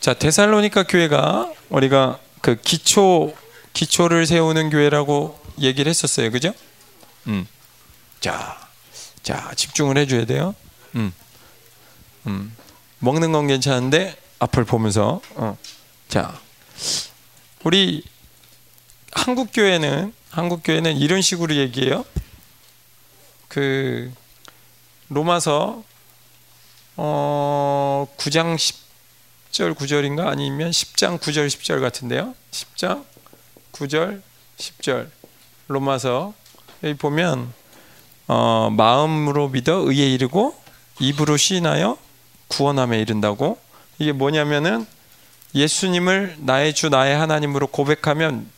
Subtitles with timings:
[0.00, 3.34] 자 데살로니가 교회가 우리가 그 기초
[3.72, 6.54] 기초를 세우는 교회라고 얘기를 했었어요, 그죠?
[7.26, 7.48] 음.
[8.20, 8.56] 자,
[9.24, 10.54] 자 집중을 해줘야 돼요.
[10.94, 11.12] 음.
[12.28, 12.56] 음.
[13.00, 15.58] 먹는 건 괜찮은데 앞을 보면서 어.
[16.08, 16.40] 자,
[17.64, 18.04] 우리
[19.12, 22.04] 한국 교회는 한국 교회는 이런 식으로 얘기해요.
[23.48, 24.12] 그
[25.08, 25.82] 로마서
[26.96, 28.87] 어 9장 10
[29.50, 32.34] 절 9절인가 아니면 10장 9절 10절 같은데요.
[32.50, 33.04] 10장
[33.72, 34.22] 9절
[34.56, 35.08] 10절
[35.68, 36.34] 로마서
[36.84, 37.52] 여기 보면
[38.26, 40.54] 어, 마음으로 믿어 의에 이르고
[41.00, 41.96] 입으로 시인하여
[42.48, 43.58] 구원함에 이른다고
[43.98, 44.86] 이게 뭐냐면은
[45.54, 48.50] 예수님을 나의 주 나의 하나님으로 고백하면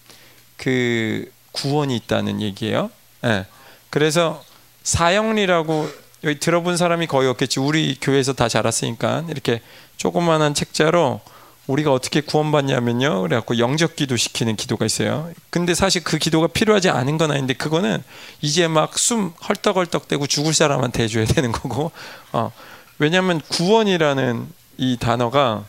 [0.57, 2.91] 그 구원이 있다는 얘기예요.
[3.25, 3.47] 예.
[3.91, 4.45] 그래서
[4.83, 5.88] 사형리라고
[6.24, 7.60] 여기 들어본 사람이 거의 없겠지.
[7.60, 9.60] 우리 교회에서 다 자랐으니까 이렇게
[9.97, 11.20] 조그만한 책자로
[11.66, 13.23] 우리가 어떻게 구원받냐면요.
[13.23, 15.30] 그래갖고 영적 기도 시키는 기도가 있어요.
[15.51, 18.02] 근데 사실 그 기도가 필요하지 않은 건 아닌데 그거는
[18.40, 21.93] 이제 막 숨 헐떡헐떡대고 죽을 사람한테 해줘야 되는 거고.
[22.32, 22.52] 어.
[22.99, 24.46] 왜냐하면 구원이라는
[24.79, 25.65] 이 단어가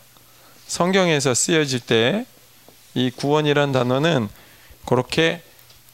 [0.67, 2.25] 성경에서 쓰여질 때
[2.93, 4.27] 이 구원이라는 단어는
[4.85, 5.41] 그렇게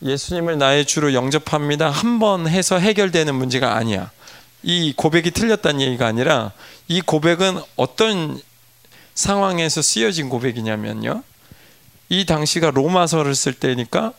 [0.01, 1.89] 예수님을 나의 주로 영접합니다.
[1.91, 4.09] 한 번 해서 해결되는 문제가 아니야.
[4.63, 6.51] 이 고백이 틀렸다는 얘기가 아니라
[6.87, 8.39] 이 고백은 어떤
[9.13, 11.23] 상황에서 쓰여진 고백이냐면요.
[12.09, 14.13] 이 당시가 로마서를 쓸 때니까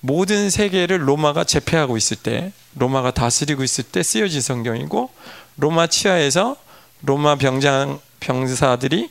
[0.00, 5.10] 모든 세계를 로마가 제패하고 있을 때, 로마가 다스리고 있을 때 쓰여진 성경이고
[5.56, 6.56] 로마 치하에서
[7.02, 9.10] 로마 병장 병사들이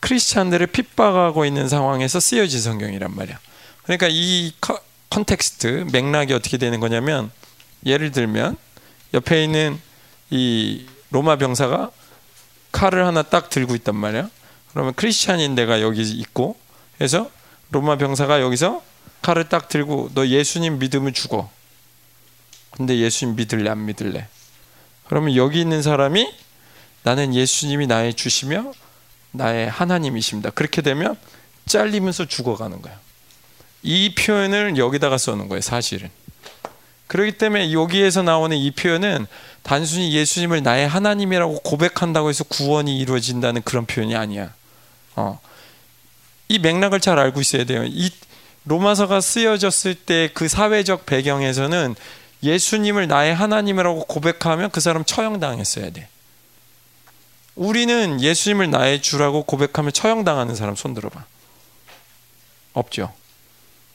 [0.00, 3.38] 크리스찬들을 핍박하고 있는 상황에서 쓰여진 성경이란 말이야.
[3.82, 4.52] 그러니까 이
[5.10, 7.30] context 맥락이 어떻게 되는 거냐면
[7.84, 8.56] 예를 들면
[9.14, 9.80] 옆에 있는
[10.30, 11.90] 이 로마 병사가
[12.72, 14.28] 칼을 하나 딱 들고 있단 말이야.
[14.70, 16.56] 그러면 크리스찬인 내가 여기 있고
[17.00, 17.30] 해서
[17.70, 18.82] 로마 병사가 여기서
[19.22, 21.50] 칼을 딱 들고 너 예수님 믿으면 죽어.
[22.70, 24.28] 근데 예수님 믿을래 안 믿을래?
[25.06, 26.32] 그러면 여기 있는 사람이
[27.02, 28.72] 나는 예수님이 나의 주시며
[29.32, 30.50] 나의 하나님이십니다.
[30.50, 31.16] 그렇게 되면
[31.66, 32.98] 잘리면서 죽어가는 거야.
[33.82, 36.10] 이 표현을 여기다가 써는 거예요, 사실은.
[37.08, 39.26] 그렇기 때문에 여기에서 나오는 이 표현은
[39.62, 44.54] 단순히 예수님을 나의 하나님이라고 고백한다고 해서 구원이 이루어진다는 그런 표현이 아니야.
[45.16, 45.40] 어.
[46.48, 47.84] 이 맥락을 잘 알고 있어야 돼요.
[47.84, 48.10] 이
[48.64, 51.94] 로마서가 쓰여졌을 때 그 사회적 배경에서는
[52.42, 56.08] 예수님을 나의 하나님이라고 고백하면 그 사람 처형당했어야 돼.
[57.56, 61.24] 우리는 예수님을 나의 주라고 고백하면 처형당하는 사람 손 들어 봐.
[62.74, 63.12] 없죠.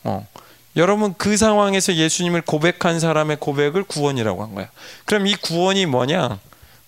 [0.04, 0.28] 어.
[0.76, 4.70] 여러분 그 상황에서 예수님을 고백한 사람의 고백을 구원이라고 한 거야.
[5.06, 6.40] 그럼 이 구원이 뭐냐?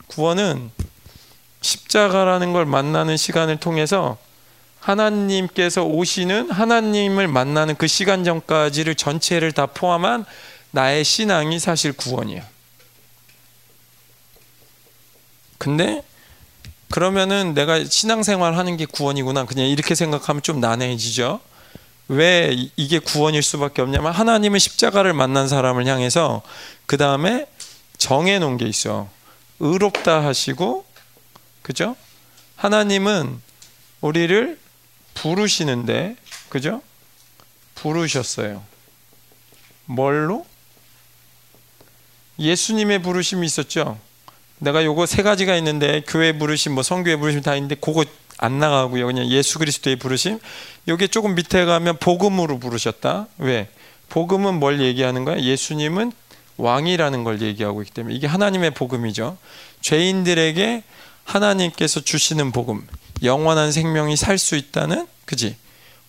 [0.07, 0.72] 구원은
[1.62, 4.18] 십자가라는 걸 만나는 시간을 통해서
[4.79, 10.25] 하나님께서 오시는 하나님을 만나는 그 시간 전까지를 전체를 다 포함한
[10.72, 12.44] 나의 신앙이 사실 구원이야.
[15.57, 16.03] 근데
[16.91, 19.46] 그러면은 내가 신앙생활 하는 게 구원이구나.
[19.46, 21.40] 그냥 이렇게 생각하면 좀 난해해지죠.
[22.08, 26.44] 왜 이게 구원일 수밖에 없냐면 하나님은 십자가를 만난 사람을 향해서
[26.86, 27.48] 그 다음에
[27.98, 29.10] 정해 놓은 게 있어.
[29.60, 30.86] 의롭다 하시고,
[31.62, 31.96] 그죠?
[32.58, 33.42] 하나님은
[34.02, 34.60] 우리를
[35.14, 36.16] 부르시는데,
[36.50, 36.82] 그죠?
[37.76, 38.64] 부르셨어요.
[39.86, 40.46] 뭘로?
[42.40, 43.98] 예수님의 부르심이 있었죠.
[44.60, 48.06] 내가 요거 세 가지가 있는데 교회 부르심, 뭐 성교회 부르심 다 있는데 그거
[48.38, 49.06] 안 나가고요.
[49.06, 50.40] 그냥 예수 그리스도의 부르심.
[50.88, 53.28] 여기 조금 밑에 가면 복음으로 부르셨다.
[53.38, 53.69] 왜?
[54.09, 55.40] 복음은 뭘 얘기하는 거야?
[55.40, 56.12] 예수님은
[56.57, 59.38] 왕이라는 걸 얘기하고 있기 때문에 이게 하나님의 복음이죠.
[59.81, 60.84] 죄인들에게
[61.23, 62.88] 하나님께서 주시는 복음,
[63.23, 65.56] 영원한 생명이 살 수 있다는 그지?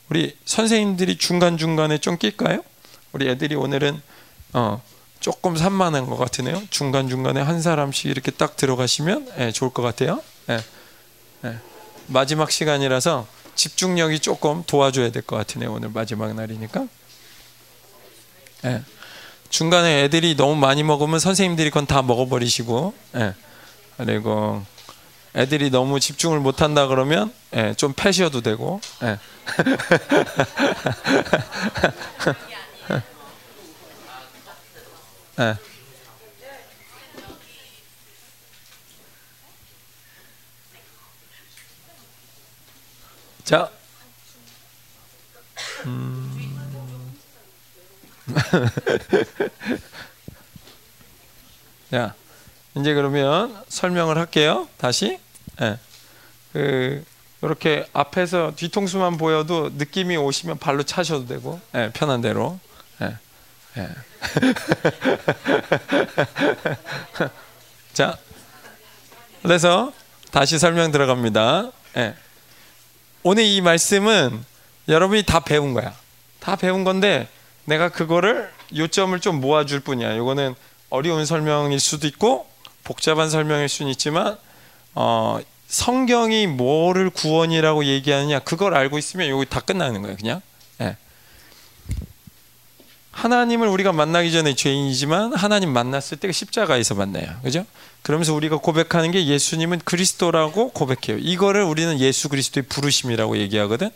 [0.08, 2.62] 우리 선생님들이 중간 중간에 좀 낄까요?
[3.12, 4.00] 우리 애들이 오늘은
[4.52, 4.82] 어,
[5.20, 6.62] 조금 산만한 것 같으네요.
[6.70, 10.22] 중간 중간에 한 사람씩 이렇게 딱 들어가시면 예, 좋을 것 같아요.
[10.50, 10.60] 예, 예.
[12.08, 15.72] 마지막 시간이라서 집중력이 조금 도와줘야 될 것 같으네요.
[15.72, 16.86] 오늘 마지막 날이니까.
[18.64, 18.82] 예.
[19.48, 23.34] 중간에 애들이 너무 많이 먹으면 선생님들이 그건 다 먹어버리시고, 예.
[23.96, 24.62] 그리고
[25.34, 28.80] 애들이 너무 집중을 못한다 그러면 예, 좀 패셔도 되고.
[29.02, 29.18] 예.
[35.40, 35.54] 예.
[43.46, 43.70] 자,
[45.84, 46.76] 음...
[51.92, 52.14] 자,
[52.74, 54.66] 이제 그러면 설명을 할게요.
[54.78, 55.20] 다시.
[55.60, 55.78] 네.
[56.52, 57.04] 그
[57.40, 62.58] 이렇게 앞에서 뒤통수만 보여도 느낌이 오시면 발로 차셔도 되고 예, 편한 대로.
[63.00, 63.16] 예,
[63.78, 63.88] 예.
[67.94, 68.18] 자,
[69.40, 69.92] 그래서
[70.32, 71.70] 다시 설명 들어갑니다.
[73.26, 73.28] 예.
[73.28, 74.44] 오늘 이 말씀은
[74.88, 75.92] 여러분이 다 배운 거야.
[76.38, 77.28] 다 배운 건데
[77.64, 80.14] 내가 그거를 요점을 좀 모아줄 뿐이야.
[80.14, 80.54] 이거는
[80.90, 82.46] 어려운 설명일 수도 있고
[82.84, 84.38] 복잡한 설명일 수는 있지만
[84.94, 90.16] 어, 성경이 뭐를 구원이라고 얘기하느냐 그걸 알고 있으면 여기 다 끝나는 거예요.
[90.16, 90.40] 그냥.
[93.16, 93.20] 예.
[93.20, 97.26] 하나님을 우리가 만나기 전에 죄인이지만 하나님 만났을 때 십자가에서 만나요.
[97.42, 97.64] 그죠?
[98.02, 101.18] 그러면서 우리가 고백하는 게 예수님은 그리스도라고 고백해요.
[101.18, 103.90] 이거를 우리는 예수 그리스도의 부르심이라고 얘기하거든.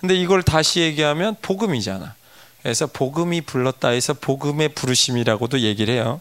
[0.00, 2.14] 근데 이걸 다시 얘기하면 복음이잖아.
[2.62, 6.20] 그래서 복음이 불렀다 해서 복음의 부르심이라고도 얘기를 해요.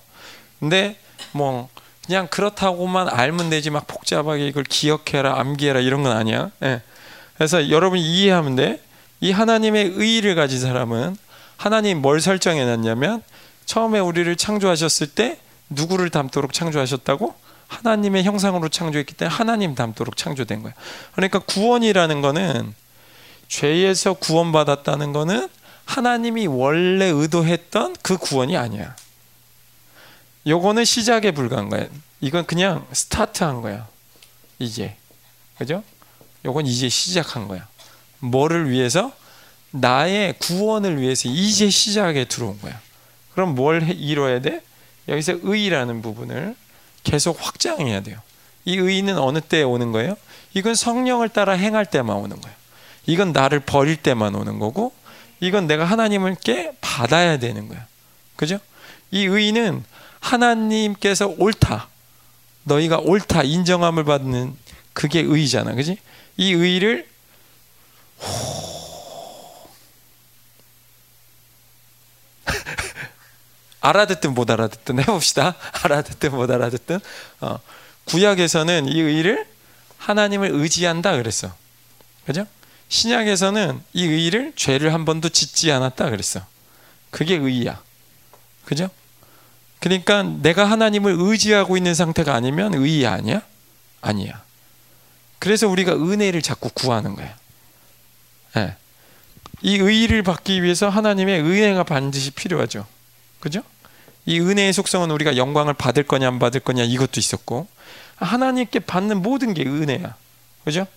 [0.60, 0.98] 근데
[1.32, 1.70] 뭐
[2.06, 6.52] 그냥 그렇다고만 알면 되지 막 복잡하게 이걸 기억해라 암기해라 이런 건 아니야.
[6.64, 6.82] 예.
[7.36, 8.82] 그래서 여러분이 이해하면 돼.
[9.22, 11.18] 이 하나님의 의의를 가진 사람은
[11.58, 13.24] 하나님 뭘 설정해 놨냐면
[13.66, 17.36] 처음에 우리를 창조하셨을 때 누구를 닮도록 창조하셨다고?
[17.68, 20.74] 하나님의 형상으로 창조했기 때문에 하나님 닮도록 창조된 거야.
[21.14, 22.74] 그러니까 구원이라는 거는
[23.48, 25.50] 죄에서 구원받았다는 거는
[25.86, 28.96] 하나님이 원래 의도했던 그 구원이 아니야.
[30.48, 31.88] 요거는 시작에 불과한 거야.
[32.22, 33.88] 이건 그냥 스타트한 거야.
[34.60, 34.96] 이제.
[35.58, 35.84] 그죠?
[36.44, 37.68] 요건 이제 시작한 거야.
[38.20, 39.12] 뭐를 위해서?
[39.80, 42.80] 나의 구원을 위해서 이제 시작에 들어온 거야.
[43.34, 44.62] 그럼 뭘 이뤄야 돼?
[45.08, 46.56] 여기서 의라는 부분을
[47.04, 48.20] 계속 확장해야 돼요.
[48.66, 50.16] 이 의는 어느 때 오는 거예요?
[50.54, 52.56] 이건 성령을 따라 행할 때만 오는 거예요.
[53.06, 54.94] 이건 나를 버릴 때만 오는 거고,
[55.40, 57.86] 이건 내가 하나님께 받아야 되는 거야.
[58.36, 58.60] 그죠?
[59.12, 59.84] 이 의는
[60.20, 61.88] 하나님께서 옳다.
[62.64, 63.44] 너희가 옳다.
[63.44, 64.56] 인정함을 받는
[64.94, 65.76] 그게 의잖아.
[65.76, 65.98] 그지?
[66.38, 67.08] 이 의를
[73.90, 75.56] 알아듣든 못 알아듣든 해봅시다.
[75.84, 77.00] 알아듣든 못 알아듣든.
[77.42, 77.60] 어.
[78.06, 79.48] 구약에서는 이 의를
[79.98, 81.54] 하나님을 의지한다 그랬어.
[82.26, 82.46] 그죠?
[82.90, 86.46] 신약에서는 이 의를 죄를 한 번도 짓지 않았다 그랬어.
[87.12, 87.82] 그게 의야.
[88.66, 88.90] 그죠?
[89.80, 93.42] 그러니까 내가 하나님을 의지하고 있는 상태가 아니면 의의 아니야?
[94.02, 94.44] 아니야.
[95.40, 97.36] 그래서 우리가 은혜를 자꾸 구하는 거야.
[98.56, 98.76] 네.
[99.62, 102.88] 이 의의를 받기 위해서 하나님의 은혜가 반드시 필요하죠.
[103.40, 103.62] 그죠?
[104.26, 107.68] 이 은혜의 속성은 우리가 영광을 받을 거냐 안 받을 거냐 이것도 있었고
[108.18, 110.16] 하나님께 받는 모든 게 은혜야.
[110.64, 110.88] 그죠?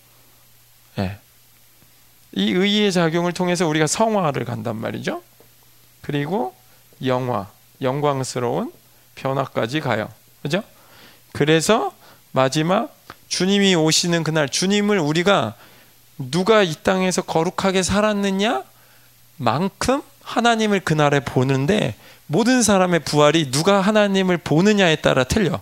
[0.99, 1.19] 예.
[2.33, 5.23] 이 의의 작용을 통해서 우리가 성화를 간단 말이죠.
[6.01, 6.55] 그리고
[7.05, 7.49] 영화,
[7.81, 8.73] 영광스러운
[9.15, 10.09] 변화까지 가요.
[10.43, 10.63] 그죠?
[11.33, 11.93] 그래서
[12.33, 12.97] 마지막
[13.29, 15.55] 주님이 오시는 그날 주님을 우리가
[16.19, 18.65] 누가 이 땅에서 거룩하게 살았느냐
[19.37, 21.95] 만큼 하나님을 그날에 보는데
[22.29, 25.61] 모든 사람의 부활이 누가 하나님을 보느냐에 따라 틀려.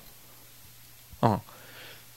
[1.23, 1.41] 어.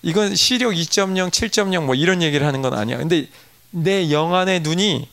[0.01, 2.97] 이건 시력 2.0, 7.0 뭐 이런 얘기를 하는 건 아니야.
[2.97, 3.27] 근데
[3.71, 5.07] 내 영안의 눈이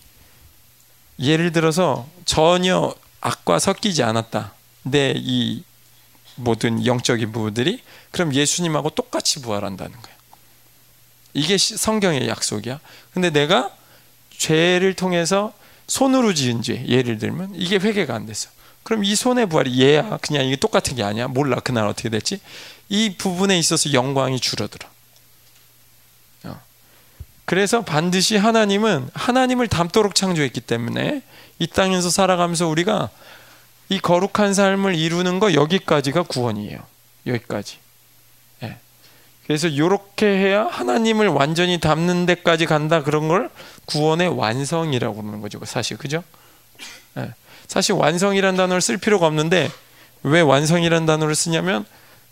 [1.21, 4.53] 예를 들어서 전혀 악과 섞이지 않았다.
[4.83, 5.63] 내 이
[6.37, 10.15] 모든 영적인 부분들이 그럼 예수님하고 똑같이 부활한다는 거야.
[11.35, 12.81] 이게 성경의 약속이야.
[13.13, 13.71] 근데 내가
[14.31, 15.53] 죄를 통해서
[15.87, 18.51] 손으로 지은 죄, 예를 들면 이게 회개가 안 됐어.
[18.87, 20.17] 그럼 이 손의 부활이 얘야.
[20.23, 21.27] 그냥 이게 똑같은 게 아니야.
[21.27, 21.57] 몰라.
[21.57, 22.39] 그날 어떻게 됐지?
[22.89, 24.89] 이 부분에 있어서 영광이 줄어들어.
[26.45, 26.61] 어.
[27.45, 31.23] 그래서 반드시 하나님은 하나님을 닮도록 창조했기 때문에
[31.59, 33.11] 이 땅에서 살아가면서 우리가
[33.89, 36.79] 이 거룩한 삶을 이루는 거 여기까지가 구원이에요.
[37.27, 37.79] 여기까지.
[38.63, 38.79] 예.
[39.49, 43.51] 그래서 이렇게 해야 하나님을 완전히 닮는 데까지 간다 그런 걸
[43.87, 45.59] 구원의 완성이라고 그러는 거죠.
[45.65, 46.23] 사실 그죠?
[47.17, 47.33] 예.
[47.69, 49.71] 사실 완성이란 단어를 쓸 필요가 없는데
[50.23, 51.85] 왜 완성이란 단어를 쓰냐면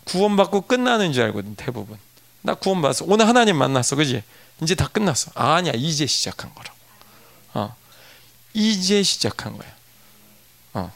[0.05, 1.97] 구원받고 끝나는 줄 알거든 대부분.
[2.41, 3.05] 나 구원받았어.
[3.07, 4.23] 오늘 하나님 만났어, 그지?
[4.61, 5.31] 이제 다 끝났어.
[5.35, 6.75] 아, 아니야, 이제 시작한 거라고.
[7.55, 7.75] 어,
[8.53, 9.69] 이제 시작한 거야.
[10.73, 10.91] 어,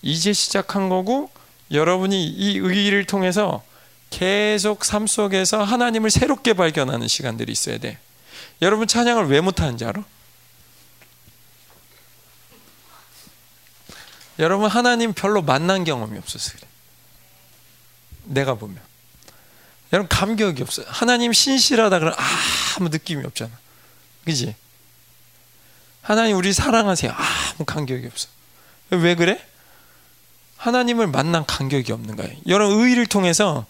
[0.00, 1.30] 이제 시작한 거고
[1.70, 3.62] 여러분이 이 의의를 통해서
[4.10, 7.98] 계속 삶 속에서 하나님을 새롭게 발견하는 시간들이 있어야 돼.
[8.60, 10.04] 여러분 찬양을 왜 못하는지 알아?
[14.38, 16.66] 여러분 하나님 별로 만난 경험이 없어서 그래.
[18.24, 18.78] 내가 보면
[19.92, 20.86] 여러분 감격이 없어요.
[20.88, 22.18] 하나님 신실하다 그러면
[22.76, 23.50] 아무 느낌이 없잖아.
[24.24, 24.54] 그지?
[26.00, 27.12] 하나님 우리 사랑하세요.
[27.12, 28.28] 아무 감격이 없어.
[28.90, 29.44] 왜 그래?
[30.56, 32.36] 하나님을 만난 감격이 없는 거예요.
[32.46, 33.66] 여러분 의를 통해서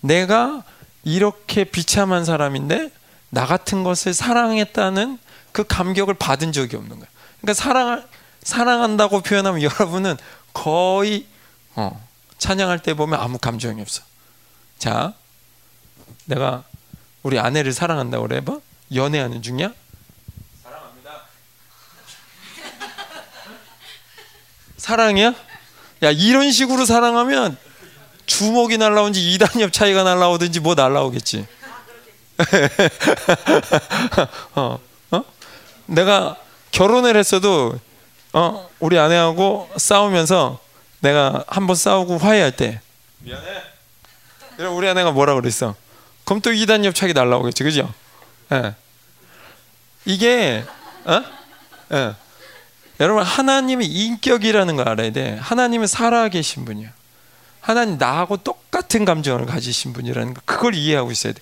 [0.00, 0.64] 내가
[1.04, 2.90] 이렇게 비참한 사람인데
[3.30, 5.18] 나 같은 것을 사랑했다는
[5.52, 7.08] 그 감격을 받은 적이 없는 거야.
[7.40, 8.04] 그러니까 사랑
[8.42, 10.16] 사랑한다고 표현하면 여러분은
[10.52, 11.26] 거의
[11.74, 12.06] 어,
[12.38, 14.02] 찬양할 때 보면 아무 감정이 없어.
[14.78, 15.14] 자,
[16.24, 16.64] 내가
[17.22, 18.58] 우리 아내를 사랑한다고 그래 봐.
[18.94, 19.72] 연애하는 중이야?
[20.62, 21.22] 사랑합니다.
[24.76, 25.34] 사랑이야?
[26.02, 27.56] 야 이런 식으로 사랑하면
[28.26, 31.46] 주먹이 날라오는지 이단협 차이가 날라오든지 뭐 날라오겠지.
[34.56, 34.78] 어,
[35.12, 35.24] 어?
[35.86, 36.36] 내가
[36.72, 37.78] 결혼을 했어도
[38.32, 40.58] 어, 우리 아내하고 싸우면서
[41.00, 42.80] 내가 한 번 싸우고 화해할 때
[43.18, 43.62] 미안해.
[44.74, 45.74] 우리 아내가 뭐라 그랬어?
[46.42, 47.92] 또 이단 협착이 날라오겠지, 그죠?
[48.52, 48.74] 예.
[50.04, 50.64] 이게
[51.04, 51.22] 어?
[51.92, 52.14] 예.
[53.00, 55.36] 여러분 하나님의 인격이라는 걸 알아야 돼.
[55.40, 56.90] 하나님은 살아계신 분이야.
[57.60, 61.40] 하나님 나하고 똑같은 감정을 가지신 분이라는 거 그걸 이해하고 있어야 돼.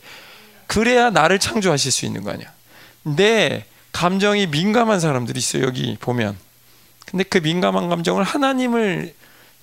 [0.67, 2.51] 그래야 나를 창조하실 수 있는 거 아니야.
[3.03, 6.37] 내 감정이 민감한 사람들이 있어 여기 보면.
[7.11, 9.15] 근데 그 민감한 감정을 하나님을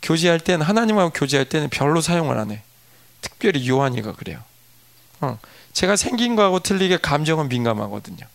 [0.01, 2.62] 교제할 때는 하나님하고 교제할 때는 별로 사용을 안 해.
[3.22, 4.39] 특별히 요한이가 그래요.
[5.22, 5.39] 어.
[5.74, 8.25] 제가 생긴 거하고 틀리게 감정은 민감하거든요.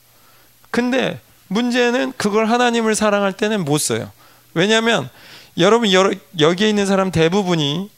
[0.71, 4.11] 근데 문제는 그걸 하나님을 사랑할 때는 못 써요.
[4.55, 5.11] 왜냐하면
[5.59, 7.91] 여러분 여러, 여기에 있는 사람 대부분이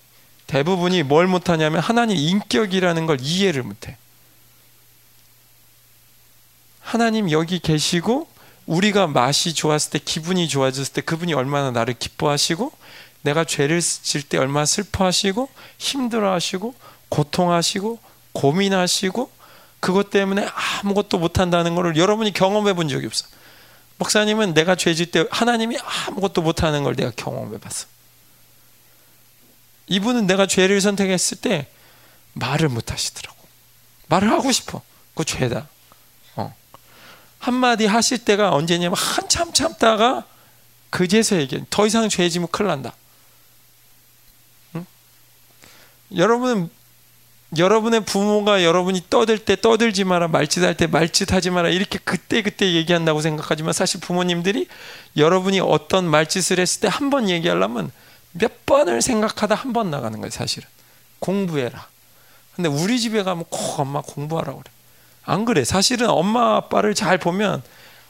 [0.47, 3.97] 대부분이 뭘 못하냐면 하나님 인격이라는 걸 이해를 못해.
[6.81, 8.29] 하나님 여기 계시고
[8.67, 12.73] 우리가 맛이 좋았을 때 기분이 좋아졌을 때 그분이 얼마나 나를 기뻐하시고
[13.23, 16.75] 내가 죄를 질 때 얼마나 슬퍼하시고 힘들어하시고
[17.09, 17.99] 고통하시고
[18.33, 19.31] 고민하시고
[19.81, 20.49] 그것 때문에
[20.83, 23.27] 아무것도 못한다는 것을 여러분이 경험해 본 적이 없어.
[23.99, 27.87] 목사님은 내가 죄질 때 하나님이 아무것도 못하는 걸 내가 경험해 봤어.
[29.87, 31.69] 이분은 내가 죄를 선택했을 때
[32.33, 33.37] 말을 못 하시더라고.
[34.09, 34.83] 말을 하고 싶어.
[35.15, 35.69] 그 죄다.
[37.45, 37.47] 어.
[37.47, 40.25] 한마디 하실 때가 언제냐면 한참 참다가
[40.91, 41.63] 그제서 얘기해.
[41.71, 42.93] 더 이상 죄지면 큰일 난다.
[44.77, 44.87] 응?
[46.17, 46.71] 여러분은
[47.57, 53.21] 여러분의 부모가 여러분이 떠들 때 떠들지 마라, 말짓할 때 말짓하지 마라 이렇게 그때 그때 얘기한다고
[53.21, 54.67] 생각하지만 사실 부모님들이
[55.17, 57.93] 여러분이 어떤 말짓을 했을 때 한 번 얘기하려면
[58.33, 60.69] 몇 번을 생각하다 한 번 나가는 거예요, 사실은.
[61.21, 61.87] 공부해라.
[62.57, 64.74] 근데 우리 집에 가면 꼭 엄마 공부하라고 그래.
[65.25, 65.65] 안 그래.
[65.65, 67.63] 사실은 엄마 아빠를 잘 보면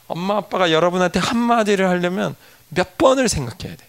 [0.07, 2.35] 엄마 아빠가 여러분한테 한마디를 하려면
[2.69, 3.85] 몇 번을 생각해야 돼.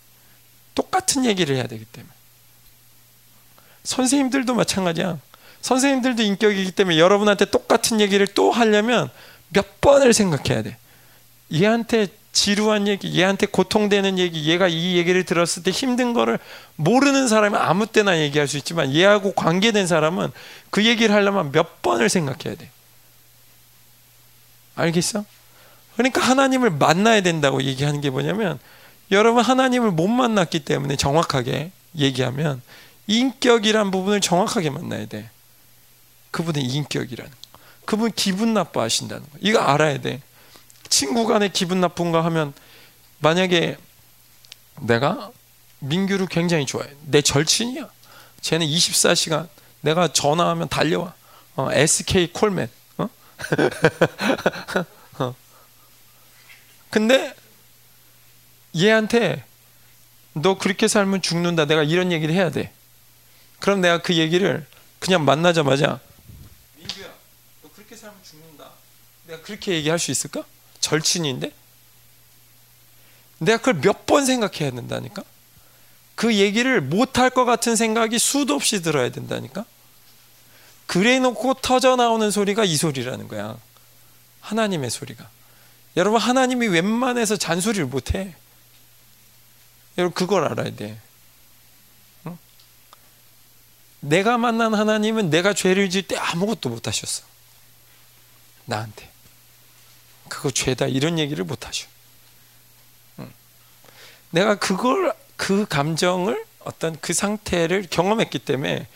[0.74, 2.12] 똑같은 얘기를 해야 되기 때문에.
[3.84, 5.18] 선생님들도 마찬가지야.
[5.62, 9.10] 선생님들도 인격이기 때문에 여러분한테 똑같은 얘기를 또 하려면
[9.48, 10.76] 몇 번을 생각해야 돼.
[11.52, 16.38] 얘한테 지루한 얘기, 얘한테 고통되는 얘기, 얘가 이 얘기를 들었을 때 힘든 거를
[16.76, 20.30] 모르는 사람은 아무 때나 얘기할 수 있지만 얘하고 관계된 사람은
[20.70, 22.70] 그 얘기를 하려면 몇 번을 생각해야 돼.
[24.76, 25.24] 알겠어?
[25.96, 28.58] 그러니까 하나님을 만나야 된다고 얘기하는 게 뭐냐면
[29.10, 32.62] 여러분 하나님을 못 만났기 때문에 정확하게 얘기하면
[33.06, 35.30] 인격이란 부분을 정확하게 만나야 돼.
[36.30, 37.36] 그분의 인격이라는 거.
[37.84, 39.38] 그분 기분 나빠하신다는 거.
[39.40, 40.20] 이거 알아야 돼.
[40.88, 42.52] 친구 간에 기분 나쁜가 하면
[43.20, 43.76] 만약에
[44.80, 45.30] 내가
[45.78, 46.90] 민규를 굉장히 좋아해.
[47.06, 47.88] 내 절친이야.
[48.40, 49.48] 쟤는 24시간
[49.80, 51.14] 내가 전화하면 달려와.
[51.54, 52.68] 어, SK 콜맨.
[55.18, 55.24] 어?
[55.24, 55.34] 어.
[56.90, 57.34] 근데
[58.74, 59.44] 얘한테
[60.32, 61.64] 너 그렇게 살면 죽는다.
[61.66, 62.72] 내가 이런 얘기를 해야 돼.
[63.60, 64.66] 그럼 내가 그 얘기를
[64.98, 66.00] 그냥 만나자마자
[66.76, 67.06] 민규야,
[67.62, 68.70] 너 그렇게 살면 죽는다.
[69.26, 70.44] 내가 그렇게 얘기할 수 있을까?
[70.80, 71.52] 절친인데?
[73.38, 75.22] 내가 그걸 몇 번 생각해야 된다니까?
[76.14, 79.64] 그 얘기를 못할 것 같은 생각이 수도 없이 들어야 된다니까?
[80.86, 83.58] 그래 놓고 터져 나오는 소리가 이 소리라는 거야.
[84.40, 85.28] 하나님의 소리가.
[85.96, 88.34] 여러분, 하나님이 웬만해서 잔소리를 못 해.
[89.98, 91.00] 여러분, 그걸 알아야 돼.
[92.26, 92.38] 응?
[94.00, 97.24] 내가 만난 하나님은 내가 죄를 지을 때 아무것도 못 하셨어.
[98.66, 99.10] 나한테.
[100.28, 101.86] 그거 죄다 이런 얘기를 못 하셔.
[104.30, 108.86] 내가 그걸 그 감정을 어떤 그 상태를 경험했기 때문에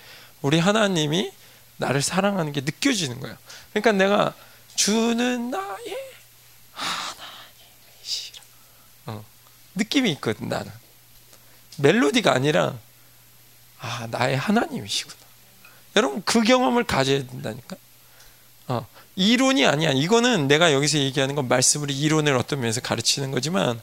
[0.43, 1.33] 우리 하나님이
[1.81, 3.37] 나를 사랑하는 게 느껴지는 거야.
[3.73, 4.35] 그러니까 내가
[4.77, 5.97] 주는 나의
[6.73, 8.43] 하나님이시라.
[9.07, 9.25] 어.
[9.75, 10.71] 느낌이 있거든 나는.
[11.79, 12.79] 멜로디가 아니라
[13.81, 15.19] 아 나의 하나님이시구나.
[15.97, 17.77] 여러분 그 경험을 가져야 된다니까.
[18.69, 18.87] 어.
[19.17, 19.91] 이론이 아니야.
[19.91, 23.81] 이거는 내가 여기서 얘기하는 건 말씀으로 이론을 어떤 면에서 가르치는 거지만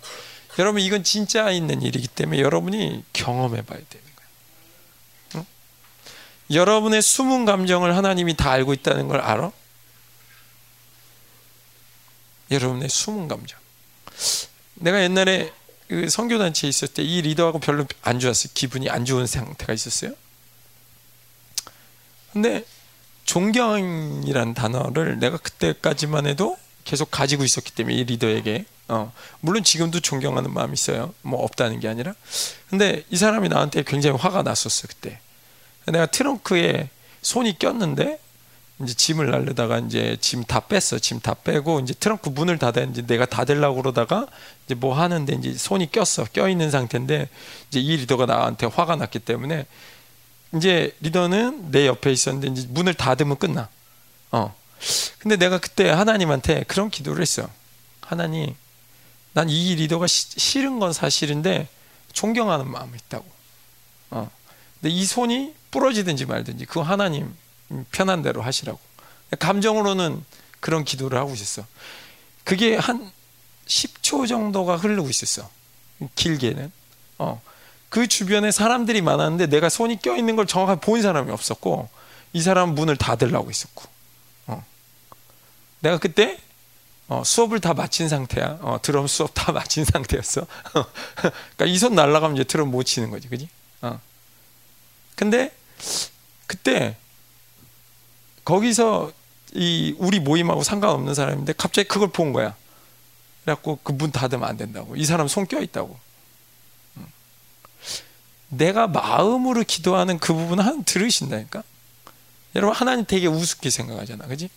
[0.60, 4.07] 여러분 이건 진짜 있는 일이기 때문에 여러분이 경험해 봐야 거예요.
[6.50, 6.56] 응?
[6.56, 9.52] 여러분의 숨은 감정을 하나님이 다 알고 있다는 걸 알아?
[12.52, 13.60] 여러분의 숨은 감정.
[14.76, 15.52] 내가 옛날에
[15.88, 18.52] 그 선교단체에 있을 때 이 리더하고 별로 안 좋았어요.
[18.54, 20.12] 기분이 안 좋은 상태가 있었어요.
[22.34, 22.66] 근데
[23.26, 29.12] 존경이란 단어를 내가 그때까지만 해도 계속 가지고 있었기 때문에 이 리더에게 어,
[29.42, 31.14] 물론 지금도 존경하는 마음이 있어요.
[31.22, 32.14] 뭐 없다는 게 아니라.
[32.70, 35.20] 근데 이 사람이 나한테 굉장히 화가 났었어 그때.
[35.92, 36.90] 내가 트렁크에
[37.22, 38.20] 손이 꼈는데
[38.84, 41.00] 이제 짐을 날려다가 이제 짐 다 뺐어.
[41.00, 44.28] 짐 다 빼고 이제 트렁크 문을 닫아 이제 내가 닫으려고 그러다가
[44.66, 46.26] 이제 뭐 하는데 이제 손이 꼈어.
[46.26, 47.28] 껴 있는 상태인데
[47.70, 49.66] 이제 이 리더가 나한테 화가 났기 때문에
[50.56, 53.68] 이제 리더는 내 옆에 있었는데 이제 문을 닫으면 끝나.
[54.32, 54.54] 어.
[55.20, 57.50] 근데 내가 그때 하나님한테 그런 기도를 했어.
[58.02, 58.54] 하나님,
[59.34, 61.68] 난 이 리더가 시, 싫은 건 사실인데
[62.14, 63.26] 존경하는 마음이 있다고.
[64.12, 64.30] 어.
[64.80, 67.36] 근데 이 손이 부러지든지 말든지 그거 하나님
[67.92, 68.80] 편한 대로 하시라고.
[69.40, 70.24] 감정으로는
[70.60, 71.66] 그런 기도를 하고 있었어.
[72.44, 73.12] 그게 한
[73.68, 75.50] 10초 정도가 흐르고 있었어.
[76.16, 76.72] 길게는.
[77.20, 77.42] 어.
[77.90, 81.90] 그 주변에 사람들이 많았는데 내가 손이 껴 있는 걸 정확하게 본 사람이 없었고
[82.34, 83.84] 이 사람 문을 닫으려고 있었고.
[84.48, 84.66] 어.
[85.82, 86.40] 내가 그때
[87.10, 88.60] 어, 수업을 다 마친 상태야.
[88.62, 90.46] 어, 드럼 수업 다 마친 상태였어.
[91.16, 93.48] 그러니까 이 손 날라가면 이제 드럼 못 치는 거지, 그지?
[93.82, 94.00] 어.
[95.18, 95.52] 근데
[96.46, 96.96] 그때
[98.46, 99.12] 거기서
[99.54, 102.56] 이 우리 모임하고 상관없는 사람인데 갑자기 그걸 본 거야.
[103.44, 104.96] 그래갖고 그 문 닫으면 안 된다고.
[104.96, 105.98] 이 사람 손 껴 있다고.
[108.50, 111.64] 내가 마음으로 기도하는 그 부분 한 들으신다니까.
[112.56, 114.50] 여러분 하나님 되게 우습게 생각하잖아, 그지?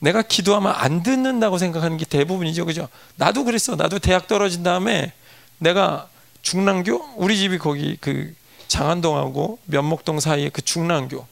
[0.00, 2.88] 내가 기도하면 안 듣는다고 생각하는 게 대부분이죠, 그죠?
[3.16, 3.76] 나도 그랬어.
[3.76, 5.12] 나도 대학 떨어진 다음에
[5.58, 6.08] 내가
[6.42, 8.34] 중랑교 우리 집이 거기 그
[8.68, 11.26] 장안동하고 면목동 사이에 그 중랑교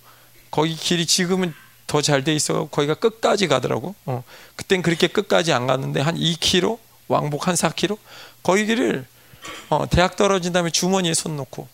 [0.51, 1.55] 거기 길이 지금은
[1.87, 3.95] 더 잘 돼 있어 거기가 끝까지 가더라고.
[4.07, 4.23] 어.
[4.57, 7.99] 그땐 그렇게 끝까지 안 갔는데 한 2km 왕복 한 4km
[8.43, 9.07] 거기 길을
[9.69, 11.69] 어, 대학 떨어진 다음에 주머니에 손 놓고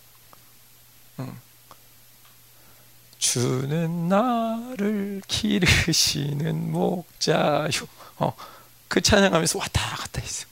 [1.19, 1.37] 어.
[3.17, 7.69] 주는 나를 기르시는 목자요.
[8.17, 8.33] 어,
[8.87, 10.45] 그 찬양하면서 왔다 갔다 했어.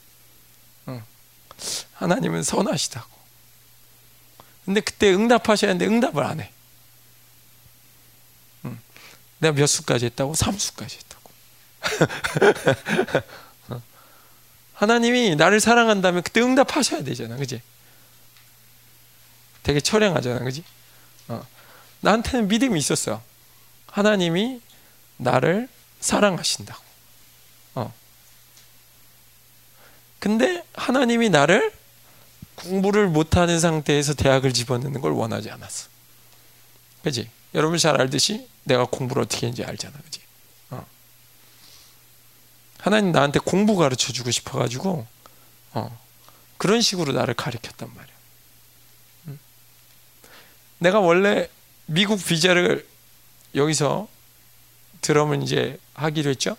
[0.86, 1.02] 어.
[1.94, 3.17] 하나님은 선하시다고.
[4.68, 6.52] 근데 그때 응답하셔야 하는데 응답을 안 해.
[8.66, 8.78] 응.
[9.38, 10.34] 내가 몇 수까지 했다고?
[10.34, 11.30] 3수까지 했다고.
[14.74, 17.36] 하나님이 나를 사랑한다면 그때 응답하셔야 되잖아.
[17.36, 17.62] 그지?
[19.62, 20.40] 되게 처량하잖아.
[20.40, 20.62] 그지?
[21.28, 21.46] 어.
[22.00, 23.22] 나한테는 믿음이 있었어.
[23.86, 24.60] 하나님이
[25.16, 25.66] 나를
[26.00, 26.84] 사랑하신다고.
[27.76, 27.94] 어.
[30.18, 31.77] 근데 하나님이 나를
[32.58, 35.88] 공부를 못하는 상태에서 대학을 집어넣는 걸 원하지 않았어.
[37.04, 37.30] 그지?
[37.54, 39.96] 여러분 잘 알듯이 내가 공부를 어떻게 했는지 알잖아.
[39.98, 40.20] 그지?
[40.70, 40.84] 어.
[42.78, 45.06] 하나님 나한테 공부 가르쳐 주고 싶어가지고,
[45.72, 46.00] 어.
[46.56, 48.14] 그런 식으로 나를 가르쳤단 말이야.
[49.28, 49.38] 응?
[50.78, 51.48] 내가 원래
[51.86, 52.86] 미국 비자를
[53.54, 54.08] 여기서
[55.00, 56.56] 드럼을 이제 하기로 했죠.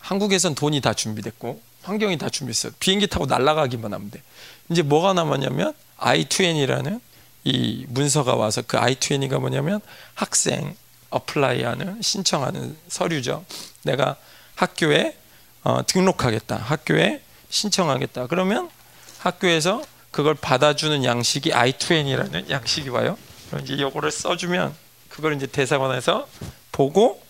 [0.00, 2.70] 한국에선 돈이 다 준비됐고 환경이 다 준비했어.
[2.78, 4.22] 비행기 타고 날아가기만 하면 돼.
[4.70, 7.00] 이제 뭐가 남았냐면 I-20이라는
[7.44, 9.80] 이 문서가 와서 그 I-20가 뭐냐면
[10.14, 10.76] 학생
[11.10, 13.44] 어플라이하는 신청하는 서류죠.
[13.82, 14.16] 내가
[14.54, 15.16] 학교에
[15.64, 16.56] 어, 등록하겠다.
[16.56, 18.26] 학교에 신청하겠다.
[18.28, 18.70] 그러면
[19.18, 23.18] 학교에서 그걸 받아주는 양식이 I-20이라는 양식이 와요.
[23.50, 24.74] 그럼 이제 요거를 써주면
[25.08, 26.26] 그걸 이제 대사관에서
[26.70, 27.22] 보고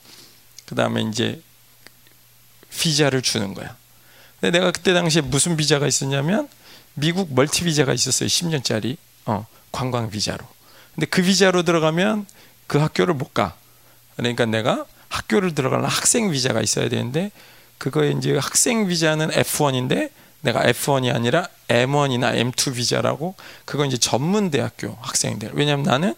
[0.66, 1.42] 그 다음에 이제
[2.70, 3.76] 비자를 주는 거야.
[4.42, 6.48] 근데 내가 그때 당시에 무슨 비자가 있었냐면
[6.94, 8.26] 미국 멀티 비자가 있었어요.
[8.26, 10.44] 10년짜리 어, 관광 비자로.
[10.96, 12.26] 근데 그 비자로 들어가면
[12.66, 13.54] 그 학교를 못 가.
[14.16, 17.30] 그러니까 내가 학교를 들어가는 학생 비자가 있어야 되는데
[17.78, 24.98] 그거에 이제 학생 비자는 F1인데 내가 F1이 아니라 M1이나 M2 비자라고 그건 이제 전문 대학교
[25.02, 25.52] 학생들.
[25.52, 26.16] 왜냐면 나는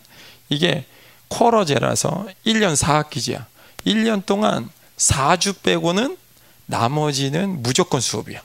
[0.48, 0.86] 이게
[1.28, 3.44] 쿼러제라서 1년 4학기제야.
[3.84, 6.16] 1년 동안 4주 빼고는
[6.66, 8.40] 나머지는 무조건 수업이야.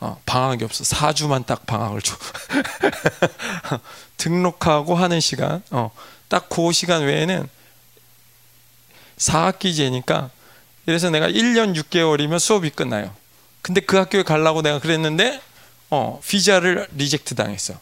[0.00, 0.82] 어, 방학이 없어.
[0.84, 2.16] 4주만 딱 방학을 줘.
[4.16, 5.90] 등록하고 하는 시간, 어,
[6.28, 7.48] 딱 그 시간 외에는
[9.18, 10.30] 4학기제니까
[10.86, 13.14] 그래서 내가 1년 6개월이면 수업이 끝나요.
[13.62, 15.40] 근데 그 학교에 가려고 내가 그랬는데
[15.90, 17.74] 어, 비자를 reject 당했어.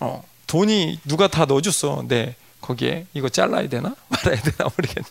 [0.00, 2.04] 어, 돈이 누가 다 넣어줬어.
[2.06, 5.08] 네, 거기에 이거 잘라야 되나 말아야 되나 모르겠네.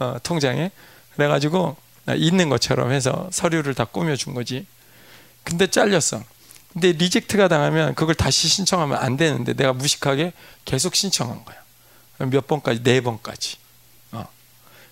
[0.00, 0.70] 어, 통장에
[1.14, 1.76] 그래가지고
[2.14, 4.66] 있는 것처럼 해서 서류를 다 꾸며준 거지.
[5.44, 6.22] 근데 잘렸어.
[6.72, 10.32] 근데 reject가 당하면 그걸 다시 신청하면 안 되는데 내가 무식하게
[10.64, 11.56] 계속 신청한 거야.
[12.30, 12.82] 몇 번까지?
[12.82, 13.56] 네 번까지.
[14.12, 14.26] 어.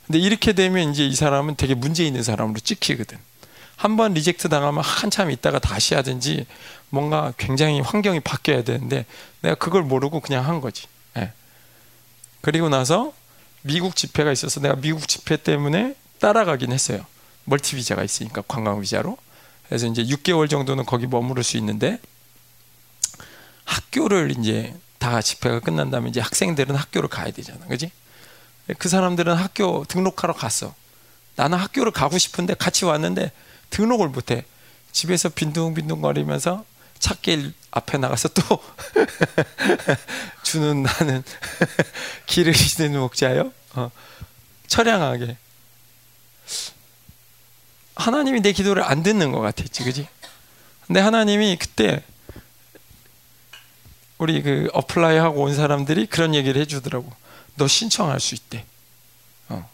[0.07, 3.19] 근데 이렇게 되면 이제 이 사람은 되게 문제 있는 사람으로 찍히거든.
[3.77, 6.47] 한 번 reject 당하면 한참 있다가 다시 하든지
[6.89, 9.05] 뭔가 굉장히 환경이 바뀌어야 되는데
[9.43, 10.87] 내가 그걸 모르고 그냥 한 거지.
[11.19, 11.33] 예.
[12.41, 13.13] 그리고 나서
[13.61, 17.05] 미국 집회가 있어서 내가 미국 집회 때문에 따라가긴 했어요.
[17.45, 19.17] multi 비자가 있으니까 관광 비자로.
[19.67, 22.01] 그래서 이제 6개월 정도는 거기 머무를 수 있는데
[23.65, 27.67] 학교를 이제 다 집회가 끝난 다음에 이제 학생들은 학교를 가야 되잖아.
[27.67, 27.91] 그지?
[28.79, 30.75] 그 사람들은 학교 등록하러 갔어.
[31.37, 33.33] 나는 학교를 가고 싶은데 같이 왔는데
[33.71, 34.45] 등록을 못 해.
[34.93, 36.65] 집에서 빈둥빈둥 거리면서
[36.99, 38.43] 찾길 앞에 나가서 또
[40.43, 41.23] 주는 나는
[42.27, 43.53] 길을 잃는 목자요.
[43.75, 43.91] 어.
[44.67, 45.37] 처량하게.
[47.95, 50.09] 하나님이 내 기도를 안 듣는 것 같았지, 그지?
[50.87, 52.03] 근데 하나님이 그때
[54.19, 57.11] 우리 그 apply 하고 온 사람들이 그런 얘기를 해주더라고.
[57.57, 58.65] 너 신청할 수 있대.
[59.49, 59.69] 어.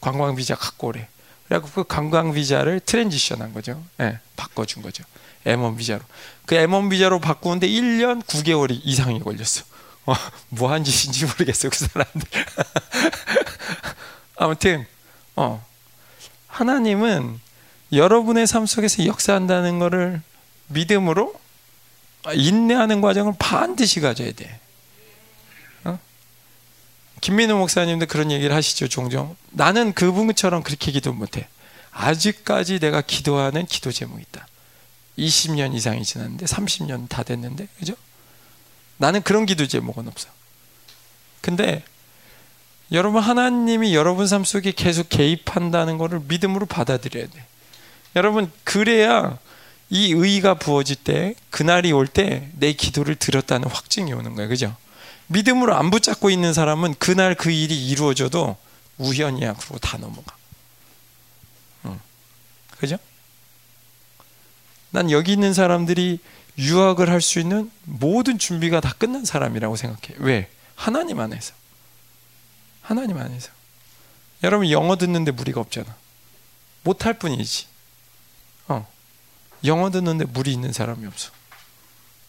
[0.00, 1.08] 관광 비자 갖고 오래.
[1.46, 3.82] 그래갖고 그 관광 비자를 transition한 거죠.
[4.00, 5.04] 예, 바꿔준 거죠.
[5.44, 6.00] M1 비자로.
[6.46, 9.64] 그 M1 비자로 바꾸는데 1년 9개월 이상이 걸렸어.
[10.06, 10.14] 어,
[10.50, 12.28] 뭐한 짓인지 모르겠어, 그 사람들.
[14.36, 14.86] 아무튼,
[15.36, 15.64] 어,
[16.50, 17.40] 하나님은
[17.92, 20.20] 여러분의 삶 속에서 역사한다는 것을
[20.68, 21.34] 믿음으로
[22.34, 24.60] 인내하는 과정을 반드시 가져야 돼.
[25.84, 25.98] 어?
[27.20, 29.36] 김민우 목사님도 그런 얘기를 하시죠, 종종.
[29.50, 31.48] 나는 그분처럼 그렇게 기도 못해.
[31.92, 34.46] 아직까지 내가 기도하는 기도 제목이 있다.
[35.18, 37.94] 20년 이상이 지났는데, 30년 다 됐는데, 그죠?
[38.96, 40.28] 나는 그런 기도 제목은 없어.
[41.40, 41.82] 근데,
[42.92, 47.46] 여러분, 하나님이 여러분 삶 속에 계속 개입한다는 것을 믿음으로 받아들여야 돼.
[48.16, 49.38] 여러분, 그래야
[49.90, 54.48] 이 의의가 부어질 때 그날이 올 때 내 기도를 들었다는 확증이 오는 거예요.
[54.48, 54.76] 그죠?
[55.28, 58.56] 믿음으로 안 붙잡고 있는 사람은 그날 그 일이 이루어져도
[58.98, 59.54] 우연이야.
[59.54, 60.34] 그러고 다 넘어가.
[61.86, 62.00] 응.
[62.78, 62.96] 그죠?
[64.90, 66.18] 난 여기 있는 사람들이
[66.58, 70.16] 유학을 할 수 있는 모든 준비가 다 끝난 사람이라고 생각해.
[70.18, 70.50] 왜?
[70.74, 71.54] 하나님 안에서.
[72.90, 73.50] 하나님 안에서.
[74.42, 75.94] 여러분 영어 듣는데 무리가 없잖아.
[76.82, 77.68] 못할 뿐이지.
[78.66, 78.84] 어.
[79.64, 81.30] 영어 듣는데 무리 있는 사람이 없어.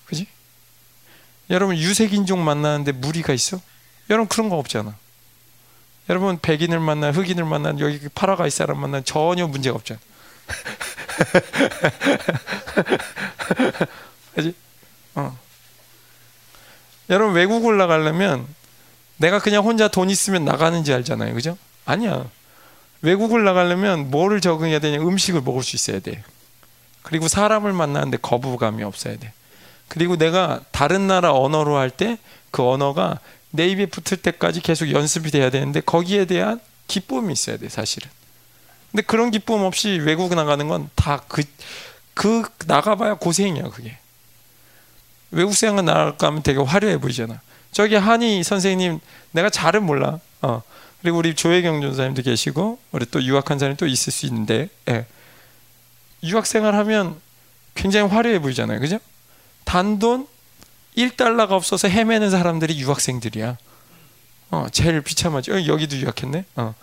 [0.05, 0.27] 그지?
[1.49, 3.59] 여러분 유색인종 만나는데 무리가 있어?
[4.11, 4.95] 여러분 그런 거 없잖아.
[6.09, 9.99] 여러분 백인을 만나 흑인을 만나 여기 그 파라가이 사람 만나 전혀 문제가 없잖아.
[14.35, 14.53] 그지?
[15.15, 15.35] 어.
[17.09, 18.60] 여러분 외국 올라가려면
[19.21, 21.33] 내가 그냥 혼자 돈 있으면 나가는지 알잖아요.
[21.33, 21.57] 그죠?
[21.85, 22.25] 아니야.
[23.01, 24.97] 외국을 나가려면 뭐를 적응해야 되냐?
[24.99, 26.23] 음식을 먹을 수 있어야 돼.
[27.03, 29.33] 그리고 사람을 만나는데 거부감이 없어야 돼.
[29.87, 32.17] 그리고 내가 다른 나라 언어로 할 때
[32.51, 33.19] 그 언어가
[33.51, 38.09] 내 입에 붙을 때까지 계속 연습이 돼야 되는데 거기에 대한 기쁨이 있어야 돼, 사실은.
[38.91, 41.43] 근데 그런 기쁨 없이 외국 나가는 건 다 그,
[42.13, 43.97] 그, 나가봐야 고생이야, 그게.
[45.31, 47.39] 외국 생활 나가면 되게 화려해 보이잖아.
[47.71, 48.99] 저기 한이 선생님,
[49.31, 50.19] 내가 잘은 몰라.
[50.41, 50.61] 어.
[51.01, 55.05] 그리고 우리 조혜경 전사님도 계시고, 우리 또 유학한 사람이 또 있을 수 있는데, 예.
[56.23, 57.19] 유학 생활하면
[57.73, 58.79] 굉장히 화려해 보이잖아요.
[58.79, 58.99] 그죠?
[59.63, 60.27] 단돈
[60.97, 63.57] 1달러가 없어서 헤매는 사람들이 유학생들이야.
[64.51, 65.53] 어, 제일 비참하죠.
[65.53, 66.45] 어, 여기도 유학했네.
[66.57, 66.75] 어.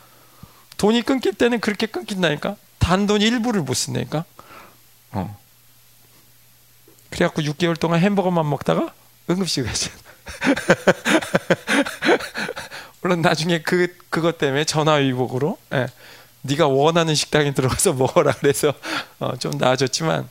[0.78, 2.56] 돈이 끊길 때는 그렇게 끊긴다니까.
[2.78, 4.24] 단돈 일부를 못 쓴다니까.
[5.12, 5.38] 어.
[7.10, 8.92] 그래갖고 6개월 동안 햄버거만 먹다가
[9.28, 10.07] 응급실 갔잖아.
[13.00, 15.86] 물론 나중에 그 그것 때문에 전화 위복으로 예.
[16.42, 18.72] 네가 원하는 식당에 들어가서 먹어라 그래서
[19.18, 20.28] 어, 좀 나아졌지만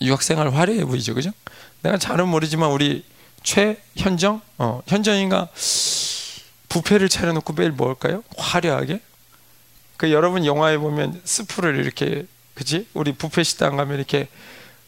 [0.00, 1.30] 유학생활 화려해 보이죠, 그죠?
[1.82, 3.04] 내가 잘은 모르지만 우리
[3.42, 5.48] 최현정, 어, 현정이가
[6.68, 8.22] 부페를 차려놓고 매일 먹을까요?
[8.36, 9.00] 화려하게.
[9.96, 12.86] 그 여러분 영화에 보면 스프를 이렇게 그지?
[12.94, 14.28] 우리 부페 식당 가면 이렇게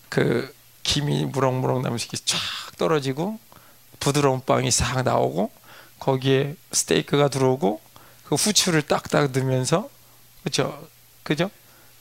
[0.08, 2.38] 그 김이 무럭무럭 이렇게 쫙
[2.76, 3.38] 떨어지고
[4.00, 5.50] 부드러운 빵이 싹 나오고
[5.98, 7.80] 거기에 스테이크가 들어오고
[8.24, 9.88] 그 후추를 딱딱 넣으면서
[10.42, 10.86] 그죠?
[11.22, 11.50] 그죠?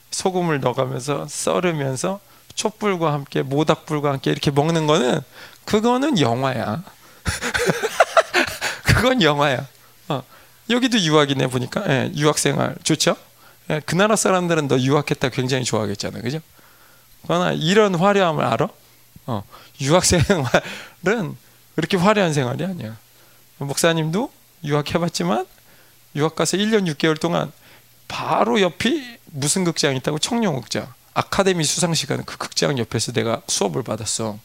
[0.10, 2.20] 소금을 넣어가면서 썰으면서
[2.56, 5.22] 촛불과 함께 모닥불과 함께 이렇게 먹는 거는
[5.66, 6.84] 그거는 영화야.
[8.84, 9.68] 그건 영화야.
[10.10, 10.24] 어.
[10.70, 13.16] 여기도 유학이네 보니까 예, 유학생활 좋죠?
[13.70, 16.40] 예, 그 나라 사람들은 너 유학했다 굉장히 좋아하겠잖아요, 그죠?
[17.24, 18.70] 그러나 이런 화려함을 알아?
[19.28, 19.44] 어,
[19.80, 21.38] 유학생활은
[21.76, 22.98] 그렇게 화려한 생활이 아니야.
[23.58, 24.32] 목사님도
[24.64, 25.46] 유학해봤지만
[26.16, 27.52] 유학 가서 1년 6개월 동안
[28.08, 34.38] 바로 옆이 무슨 극장이 있다고 청룡극장 아카데미 수상시간 그 극장 옆에서 내가 수업을 받았어.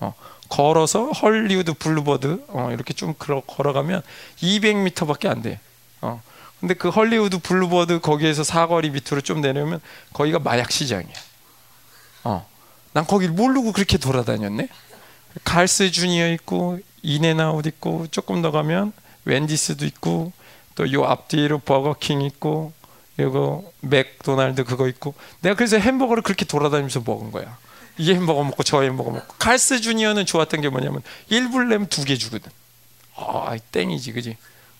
[0.00, 0.14] 어,
[0.48, 4.02] 걸어서 Hollywood Boulevard 어, 이렇게 좀 걸어가면
[4.38, 5.60] 200m밖에 안 돼.
[6.00, 6.20] 어,
[6.60, 9.80] 근데 그 Hollywood Boulevard 거기에서 사거리 밑으로 좀 내려면
[10.12, 11.14] 거기가 마약 시장이야.
[12.24, 12.46] 어.
[12.92, 14.68] 난 거길 모르고 그렇게 돌아다녔네.
[15.44, 16.30] Carl's Jr.
[16.34, 18.92] 있고 In-N-Out 있고 조금 더 가면
[19.24, 20.32] 웬디스도 있고
[20.74, 22.72] 또 요 앞뒤로 버거킹 있고
[23.18, 27.58] 이거 맥도날드 그거 있고 내가 그래서 햄버거를 그렇게 돌아다니면서 먹은 거야.
[27.98, 32.50] 이 햄버거 먹고 저 햄버거 먹고 갈스 주니어는 좋았던 게 뭐냐면 1불 램두 개 주거든.
[33.16, 34.36] 아, 땡이지, 그지?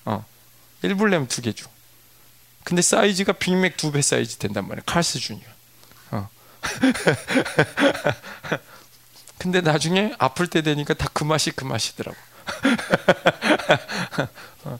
[0.06, 0.24] 어.
[0.82, 1.68] 1불 램두개 줘.
[2.64, 4.82] 근데 사이즈가 빅맥 두 배 사이즈 된단 말이야.
[4.86, 5.44] 칼스 주니어.
[6.62, 6.68] 어.
[9.38, 12.16] 근데 나중에 아플 때 되니까 다 그 맛이 그 맛이더라고.
[14.64, 14.78] 어.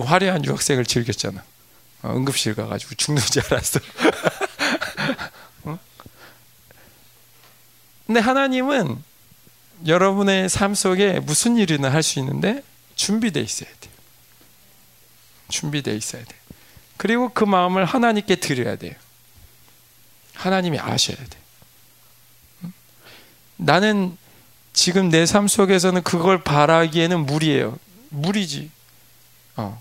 [0.00, 1.42] 화려한 유학생을 즐겼잖아.
[2.02, 3.80] 어, 응급실 가가지고 죽는 줄 알았어.
[5.64, 5.78] 어?
[8.06, 9.02] 근데 하나님은
[9.86, 12.62] 여러분의 삶 속에 무슨 일이나 할 수 있는데
[12.96, 13.88] 준비돼 있어야 돼.
[15.50, 16.34] 준비돼 있어야 돼.
[16.96, 18.94] 그리고 그 마음을 하나님께 드려야 돼요.
[20.34, 21.38] 하나님이 아셔야 돼.
[23.56, 24.16] 나는
[24.72, 27.78] 지금 내 삶 속에서는 그걸 바라기에는 무리예요.
[28.10, 28.70] 무리지.
[29.56, 29.80] 어.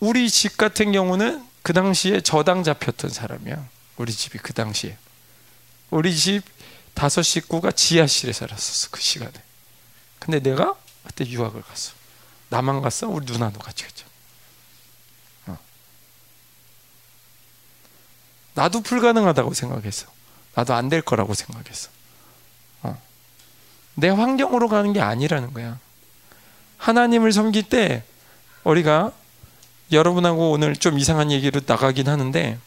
[0.00, 3.66] 우리 집 같은 경우는 그 당시에 저당 잡혔던 사람이야.
[3.96, 4.96] 우리 집이 그 당시에.
[5.90, 6.42] 우리 집
[6.92, 8.88] 다섯 식구가 지하실에 살았었어.
[8.90, 9.32] 그 시간에.
[10.18, 10.74] 근데 내가
[11.06, 11.92] 그때 유학을 갔어.
[12.50, 13.08] 나만 갔어?
[13.08, 14.06] 우리 누나도 같이 갔죠.
[15.46, 15.58] 어.
[18.54, 20.06] 나도 불가능하다고 생각했어.
[20.54, 21.90] 나도 안 될 거라고 생각했어.
[22.82, 23.00] 어.
[23.94, 25.78] 내 환경으로 가는 게 아니라는 거야.
[26.78, 28.04] 하나님을 섬길 때
[28.62, 29.12] 우리가
[29.92, 32.58] 여러분하고 오늘 좀 이상한 얘기로 나가긴 하는데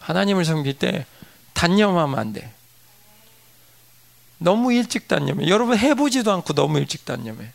[0.00, 1.06] 하나님을 섬길 때
[1.54, 2.52] 단념하면 안 돼.
[4.38, 5.48] 너무 일찍 단념해.
[5.48, 7.50] 여러분 해보지도 않고 너무 일찍 단념해.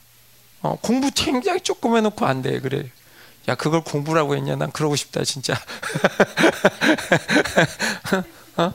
[0.62, 2.60] 어, 공부 굉장히 조금 해놓고 안 돼.
[2.60, 2.90] 그래.
[3.48, 4.56] 야, 그걸 공부라고 했냐?
[4.56, 5.54] 난 그러고 싶다, 진짜.
[8.58, 8.74] 어?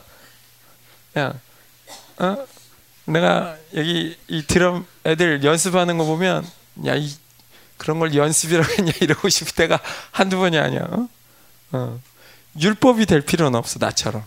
[1.17, 1.33] 야,
[2.19, 2.47] 어?
[3.05, 6.47] 내가 여기 이 드럼 애들 연습하는 거 보면,
[6.85, 7.11] 야, 이,
[7.77, 8.91] 그런 걸 연습이라고 했냐?
[9.01, 9.79] 이러고 싶을 때가
[10.11, 10.81] 한두 번이 아니야.
[10.81, 11.09] 어?
[11.71, 11.99] 어.
[12.59, 14.23] 율법이 될 필요는 없어, 나처럼.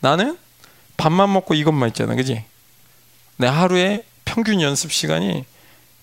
[0.00, 0.38] 나는
[0.96, 2.44] 밥만 먹고 이것만 있잖아, 그지?
[3.38, 5.44] 내 하루에 평균 연습 시간이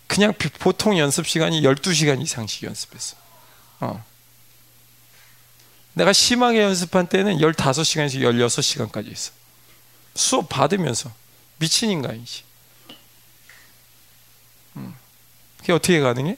[0.07, 3.26] 그냥 보통 연습 시간이 12시간 이상씩 연습했어.
[3.79, 4.03] 어.
[5.93, 9.31] 내가 심하게 연습한 때는 15시간에서 16시간까지 했어.
[10.15, 11.11] 수업 받으면서
[11.57, 12.43] 미친 인간이지.
[14.77, 14.95] 음.
[15.59, 16.37] 그게 어떻게 가능해?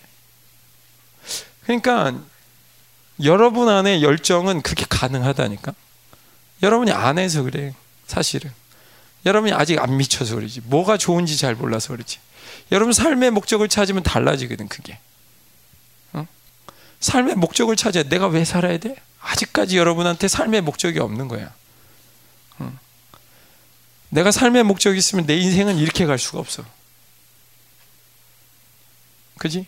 [1.63, 2.19] 그러니까
[3.23, 5.73] 여러분 안에 열정은 그렇게 가능하다니까.
[6.63, 7.73] 여러분이 안 해서 그래.
[8.08, 8.52] 사실은.
[9.25, 10.62] 여러분이 아직 안 미쳐서 그러지.
[10.63, 12.19] 뭐가 좋은지 잘 몰라서 그러지.
[12.71, 14.99] 여러분 삶의 목적을 찾으면 달라지거든 그게.
[16.99, 17.01] 어?
[17.01, 18.95] 삶의 목적을 찾아 내가 왜 살아야 돼?
[19.21, 21.53] 아직까지 여러분한테 삶의 목적이 없는 거야.
[22.59, 22.71] 어?
[24.09, 26.63] 내가 삶의 목적이 있으면 내 인생은 이렇게 갈 수가 없어.
[29.38, 29.65] 그지?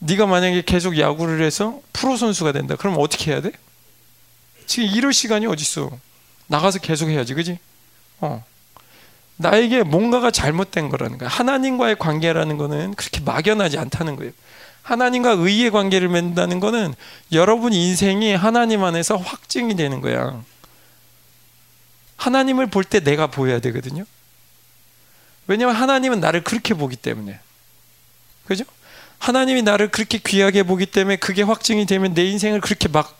[0.00, 2.76] 네가 만약에 계속 야구를 해서 프로 선수가 된다.
[2.76, 3.50] 그럼 어떻게 해야 돼?
[4.66, 5.90] 지금 이럴 시간이 어딨어?
[6.46, 7.58] 나가서 계속 해야지, 그지?
[8.20, 8.44] 어.
[9.36, 11.28] 나에게 뭔가가 잘못된 거라는 거야.
[11.28, 14.32] 하나님과의 관계라는 거는 그렇게 막연하지 않다는 거예요.
[14.88, 16.94] 하나님과 의의 관계를 맺는다는 거는
[17.32, 20.42] 여러분 인생이 하나님 안에서 확증이 되는 거야.
[22.16, 24.06] 하나님을 볼 때 내가 보여야 되거든요.
[25.46, 27.38] 왜냐하면 하나님은 나를 그렇게 보기 때문에.
[28.46, 28.64] 그죠?
[29.18, 33.14] 하나님이 나를 그렇게 귀하게 보기 때문에 그게 확증이 되면 내 인생을 그렇게 막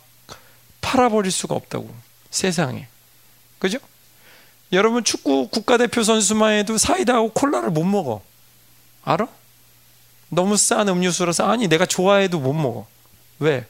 [0.80, 1.94] 팔아버릴 수가 없다고.
[2.30, 2.88] 세상에.
[3.58, 3.76] 그죠?
[4.72, 8.22] 여러분 축구 국가대표 선수만 해도 사이다하고 콜라를 못 먹어.
[9.04, 9.28] 알아?
[10.28, 12.86] 너무 싼 음료수라서 아니 내가 좋아해도 못 먹어.
[13.38, 13.66] 왜?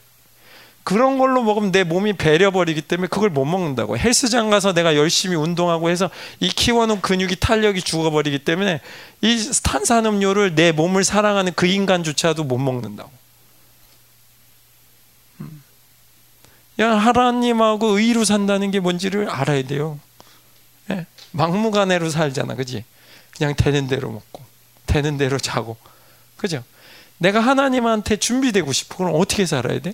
[0.88, 3.99] 그런 걸로 먹으면 내 몸이 배려버리기 때문에 그걸 못 먹는다고.
[3.99, 6.09] 헬스장 가서 내가 열심히 운동하고 해서
[6.40, 8.81] 이 키워놓은 근육이 탄력이 죽어버리기 때문에
[9.21, 13.11] 이 탄산음료를 내 몸을 사랑하는 그 인간조차도 못 먹는다고.
[15.42, 15.62] 음.
[16.81, 20.01] 야 하나님하고 의로 산다는 게 뭔지를 알아야 돼요.
[20.90, 21.05] 예?
[21.33, 22.85] 막무가내로 살잖아, 그지?
[23.37, 24.42] 그냥 되는 대로 먹고,
[24.87, 25.77] 되는 대로 자고,
[26.38, 26.64] 그죠?
[27.18, 28.96] 내가 하나님한테 준비되고 싶어.
[28.96, 29.92] 그럼 어떻게 살아야 돼?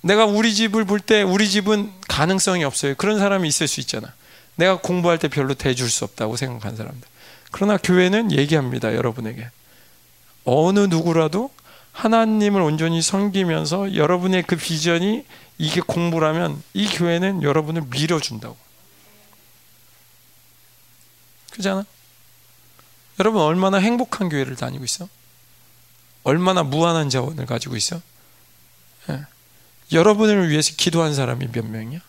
[0.00, 2.94] 내가 우리 집을 볼 때 우리 집은 가능성이 없어요.
[2.94, 4.14] 그런 사람이 있을 수 있잖아.
[4.56, 7.06] 내가 공부할 때 별로 대줄 수 없다고 생각한 사람들.
[7.50, 9.50] 그러나 교회는 얘기합니다, 여러분에게.
[10.44, 11.50] 어느 누구라도
[11.92, 15.24] 하나님을 온전히 섬기면서 여러분의 그 비전이
[15.58, 18.56] 이게 공부라면 이 교회는 여러분을 밀어준다고.
[21.50, 21.84] 그잖아.
[23.20, 25.06] 여러분 얼마나 행복한 교회를 다니고 있어?
[26.22, 28.00] 얼마나 무한한 자원을 가지고 있어?
[29.10, 29.26] 예.
[29.92, 32.00] 여러분을 위해서 기도한 사람이 몇 명이야?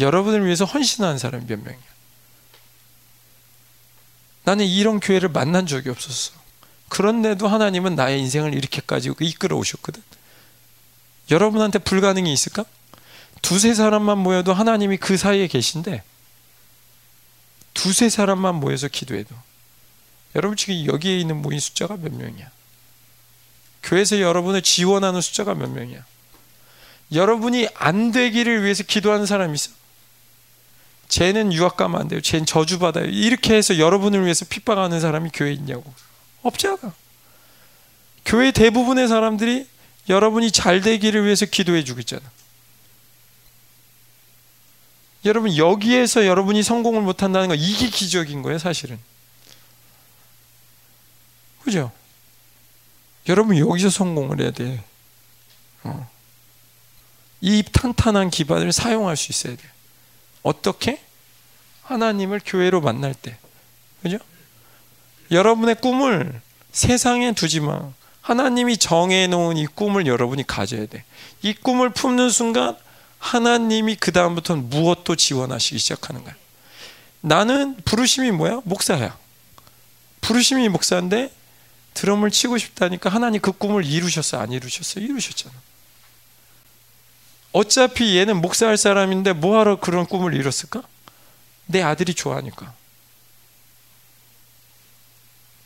[0.00, 1.90] 여러분을 위해서 헌신한 사람이 몇 명이야?
[4.42, 6.32] 나는 이런 교회를 만난 적이 없었어.
[6.88, 10.02] 그런데도 하나님은 나의 인생을 이렇게까지 이끌어 오셨거든.
[11.30, 12.64] 여러분한테 불가능이 있을까?
[13.40, 16.02] 두세 사람만 모여도 하나님이 그 사이에 계신데
[17.72, 19.36] 두세 사람만 모여서 기도해도
[20.34, 22.50] 여러분 지금 여기에 있는 모인 숫자가 몇 명이야?
[23.82, 26.04] 교회에서 여러분을 지원하는 숫자가 몇 명이야?
[27.12, 29.70] 여러분이 안 되기를 위해서 기도하는 사람이 있어?
[31.08, 32.20] 쟤는 유학 가면 안 돼요.
[32.20, 33.06] 쟤는 저주받아요.
[33.06, 35.92] 이렇게 해서 여러분을 위해서 핍박하는 사람이 교회에 있냐고.
[36.42, 36.94] 없잖아.
[38.24, 39.66] 교회 대부분의 사람들이
[40.08, 42.22] 여러분이 잘 되기를 위해서 기도해 주고 있잖아.
[45.24, 48.98] 여러분 여기에서 여러분이 성공을 못한다는 거 이게 기적인 거예요 사실은
[51.62, 51.92] 그죠?
[53.28, 54.82] 여러분 여기서 성공을 해야 돼
[55.84, 56.08] 어.
[57.40, 59.62] 이 탄탄한 기반을 사용할 수 있어야 돼
[60.42, 61.02] 어떻게?
[61.82, 63.36] 하나님을 교회로 만날 때
[64.02, 64.18] 그죠?
[65.30, 66.40] 여러분의 꿈을
[66.72, 67.92] 세상에 두지 마
[68.22, 71.04] 하나님이 정해놓은 이 꿈을 여러분이 가져야 돼
[71.42, 72.76] 이 꿈을 품는 순간
[73.18, 76.34] 하나님이 그 다음부터는 무엇도 지원하시기 시작하는 거야.
[77.20, 78.60] 나는 부르심이 뭐야?
[78.64, 79.16] 목사야.
[80.20, 81.30] 부르심이 목사인데
[81.94, 84.38] 드럼을 치고 싶다니까 하나님 그 꿈을 이루셨어?
[84.38, 85.00] 안 이루셨어?
[85.00, 85.54] 이루셨잖아.
[87.52, 90.82] 어차피 얘는 목사할 사람인데 뭐하러 그런 꿈을 이뤘을까?
[91.66, 92.72] 내 아들이 좋아하니까.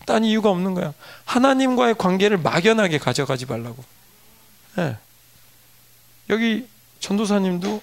[0.06, 0.92] 딴 이유가 없는 거야.
[1.24, 3.84] 하나님과의 관계를 막연하게 가져가지 말라고.
[4.76, 4.96] 네.
[6.30, 6.68] 여기
[7.00, 7.82] 전도사님도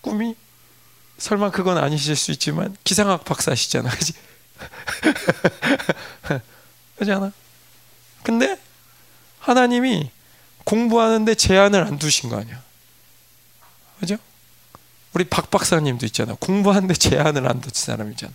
[0.00, 0.34] 꿈이
[1.18, 4.12] 설마 그건 아니실 수 있지만 기상학 박사시잖아, 그지?
[6.98, 7.32] 그지 않아?
[8.22, 8.56] 근데
[9.40, 10.10] 하나님이
[10.64, 12.62] 공부하는데 제한을 안 두신 거 아니야,
[14.00, 14.16] 그죠?
[15.12, 18.32] 우리 박 박사님도 있잖아, 공부하는데 제한을 안 두신 사람이잖아.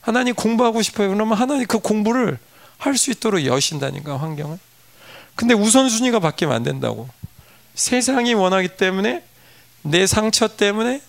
[0.00, 2.38] 하나님 공부하고 싶어요, 그러면 하나님 그 공부를
[2.78, 4.58] 할 수 있도록 여신다니까 환경을.
[5.36, 7.08] 근데 우선순위가 바뀌면 안 된다고.
[7.74, 9.22] 세상이 원하기 때문에
[9.82, 11.00] 내 상처 때문에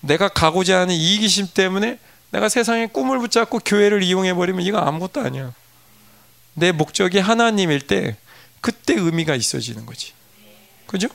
[0.00, 1.98] 내가 가고자 하는 이기심 때문에
[2.30, 5.52] 내가 세상에 꿈을 붙잡고 교회를 이용해 버리면 이거 아무것도 아니야.
[6.58, 8.16] 내 목적이 하나님일 때
[8.60, 10.12] 그때 의미가 있어지는 거지.
[10.86, 11.08] 그죠?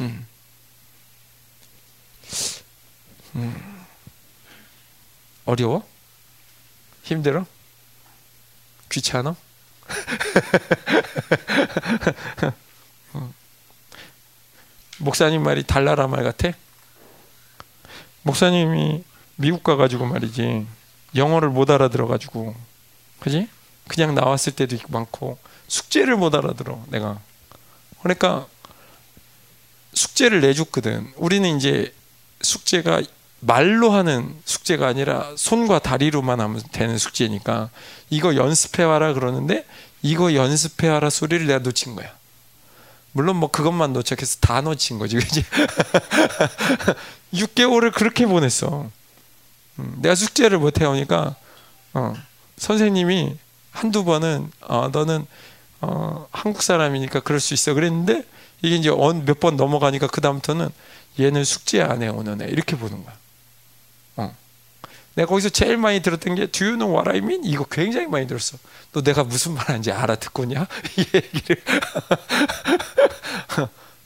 [0.00, 0.26] 음.
[3.34, 3.84] 음.
[5.44, 5.86] 어려워?
[7.02, 7.44] 힘들어?
[8.90, 9.36] 귀찮아?
[14.98, 16.50] 목사님 말이 달나라 말 같아?
[18.22, 19.02] 목사님이
[19.36, 20.64] 미국 가가지고 말이지
[21.16, 22.54] 영어를 못 알아들어 가지고
[23.24, 23.48] 그지?
[23.88, 27.18] 그냥 나왔을 때도 많고 숙제를 못 알아들어 내가
[28.02, 28.46] 그러니까
[29.94, 31.94] 숙제를 내줬거든 우리는 이제
[32.42, 33.02] 숙제가
[33.40, 37.70] 말로 하는 숙제가 아니라 손과 다리로만 하면 되는 숙제니까
[38.10, 39.64] 이거 연습해 와라 그러는데
[40.02, 42.14] 이거 연습해 와라 소리를 내가 놓친 거야
[43.12, 45.44] 물론 뭐 그것만 놓착해서 다 놓친 거지, 그지?
[47.32, 48.90] 6개월을 그렇게 보냈어.
[49.78, 51.36] 음, 내가 숙제를 못 해오니까
[51.94, 52.14] 어,
[52.58, 53.36] 선생님이
[53.70, 55.26] 한두 번은 어, 너는
[55.80, 58.24] 어, 한국 사람이니까 그럴 수 있어 그랬는데
[58.62, 60.70] 이게 이제 몇 번 넘어가니까 그 다음부터는
[61.20, 63.14] 얘는 숙제 안 해 오는 애 이렇게 보는 거야.
[65.16, 67.44] 내가 거기서 제일 많이 들었던 게 Do you know what I mean?
[67.44, 68.58] 이거 굉장히 많이 들었어.
[68.92, 70.66] 너 내가 무슨 말하는지 알아듣고냐?
[70.98, 71.62] 이 얘기를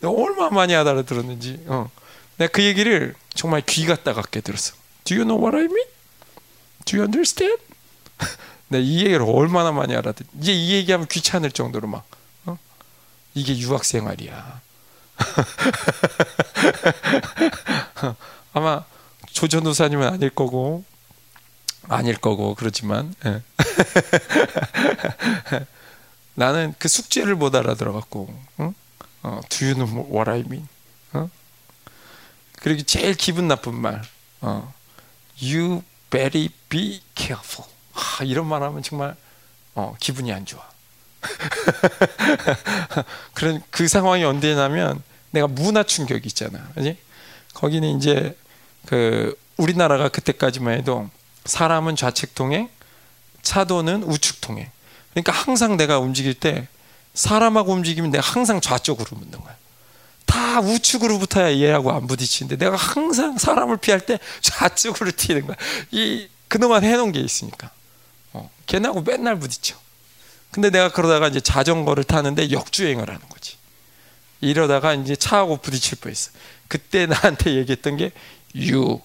[0.01, 1.91] 내가 얼마나 많이 알아들었는지 어.
[2.37, 4.75] 내가 그 얘기를 정말 귀가 따갑게 들었어.
[5.05, 5.89] Do you know what I mean?
[6.85, 7.59] Do you understand?
[8.69, 10.27] 내가 이 얘기를 얼마나 많이 알아듣.
[10.41, 12.05] 이제 이 얘기하면 귀찮을 정도로 막
[12.47, 12.59] 어?
[13.35, 14.61] 이게 유학 생활이야.
[18.53, 18.85] 아마
[19.33, 20.85] 조전도사님은 아닐 거고
[21.89, 23.43] 아닐 거고 그렇지만 예.
[26.35, 28.75] 나는 그 숙제를 못 알아들어갖고 응?
[29.23, 30.59] 어, what?
[31.13, 31.31] 어?
[32.61, 34.03] 그리고 제일 기분 나쁜 말
[34.41, 34.73] 어,
[35.43, 37.69] You better be careful
[37.99, 39.17] 하, 이런 말 하면 정말
[39.75, 40.63] 어, 기분이 안 좋아
[43.35, 46.97] 그런 그 상황이 언제냐면 내가 문화 충격이 있잖아 그지?
[47.55, 48.37] 거기는 이제
[48.87, 51.11] 그 우리나라가 그때까지만 해도
[51.45, 52.69] 사람은 좌측 통행,
[53.43, 54.71] 차도는 우측 통행.
[55.11, 56.69] 그러니까 항상 내가 움직일 때
[57.15, 59.57] 사람하고 움직이면 내가 항상 좌쪽으로 묻는 거야.
[60.27, 65.57] 다 우측으로 붙어야 얘하고 안 부딪히는데 내가 항상 사람을 피할 때 좌측으로 튀는 거야.
[65.91, 67.71] 이 그동안 해놓은 게 있으니까.
[68.39, 69.77] 어, 걔네하고 맨날 부딪혀.
[70.51, 73.57] 근데 내가 그러다가 이제 자전거를 타는데 역주행을 하는 거지.
[74.41, 76.31] 이러다가 이제 차하고 부딪힐 뻔했어.
[76.69, 78.13] 그때 나한테 얘기했던 게
[78.55, 79.01] You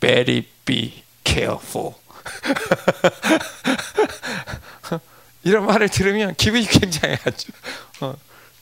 [0.00, 1.94] better be careful.
[5.44, 7.50] 이런 말을 들으면 기분이 굉장히 아주
[8.00, 8.14] 어,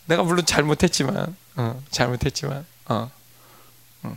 [0.06, 3.10] 내가 물론 잘못했지만 어, 잘못했지만 어,
[4.02, 4.16] 어.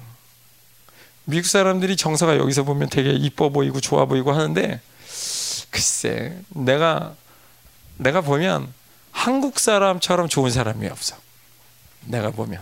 [1.25, 4.79] 미국 사람들이 정서가 여기서 보면 되게 이뻐 보이고 좋아 보이고 하는데
[5.73, 7.15] 글쎄 내가
[7.97, 8.71] 내가 보면
[9.11, 11.15] 한국 사람처럼 좋은 사람이 없어
[12.05, 12.61] 내가 보면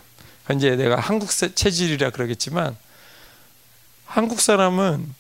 [0.56, 2.76] 이제 내가 한국 체질이라 그러겠지만
[4.06, 5.14] 한국 사람은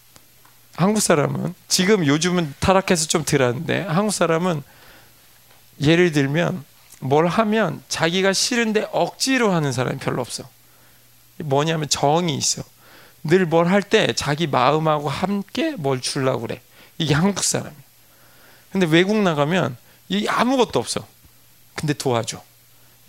[0.76, 4.64] 한국 사람은 지금 요즘은 타락해서 좀 덜하는데 한국 사람은
[5.82, 6.64] 예를 들면
[7.02, 10.48] 뭘 하면 자기가 싫은데 억지로 하는 사람이 별로 없어.
[11.40, 12.64] 뭐냐면 정이 있어.
[13.24, 16.62] 늘 뭘 할 때 자기 마음하고 함께 뭘 주려고 그래.
[16.98, 17.81] 이게 한국 사람이야.
[18.72, 19.78] 근데 외국 나가면
[20.10, 21.06] 이 아무것도 없어.
[21.76, 22.42] 근데 도와줘.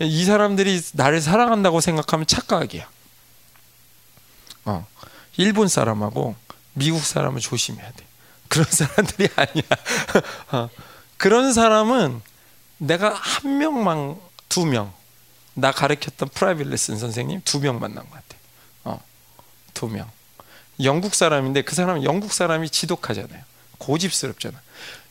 [0.00, 2.88] 이 사람들이 나를 사랑한다고 생각하면 착각이야.
[4.64, 4.86] 어.
[5.36, 6.34] 일본 사람하고
[6.74, 8.04] 미국 사람은 조심해야 돼.
[8.48, 9.62] 그런 사람들이 아니야.
[10.52, 10.68] 어.
[11.16, 12.20] 그런 사람은
[12.78, 14.16] 내가 한 명만
[14.48, 14.92] 두 명.
[15.54, 18.36] 나 가르쳤던 프라이빗 레슨 선생님 두 명 만난 것 같아.
[18.84, 19.00] 어,
[19.74, 20.10] 두 명.
[20.82, 23.42] 영국 사람인데 그 사람은 영국 사람이 지독하잖아요.
[23.78, 24.60] 고집스럽잖아.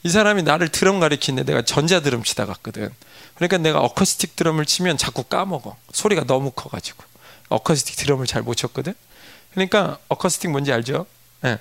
[0.04, 2.90] 이 사람이 나를 드럼 가르치는데 내가 전자 드럼 치다 갔거든.
[3.36, 5.78] 그러니까 내가 어쿠스틱 드럼을 치면 자꾸 까먹어.
[5.92, 7.04] 소리가 너무 커가지고.
[7.50, 8.94] 어쿠스틱 드럼을 잘 못 쳤거든.
[9.52, 11.06] 그러니까 어쿠스틱 뭔지 알죠?
[11.42, 11.60] 네.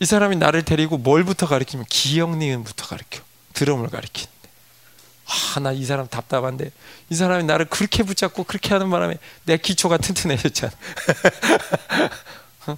[0.00, 3.22] 이 사람이 나를 데리고 뭘부터 가르치면 기억 니은부터 가르쳐.
[3.54, 4.36] 드럼을 가르치는데.
[5.56, 6.70] 아, 나 이 사람 답답한데
[7.10, 10.72] 이 사람이 나를 그렇게 붙잡고 그렇게 하는 바람에 내 기초가 튼튼해졌잖아.
[12.68, 12.76] 어?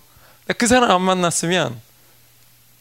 [0.56, 1.80] 그 사람 안 만났으면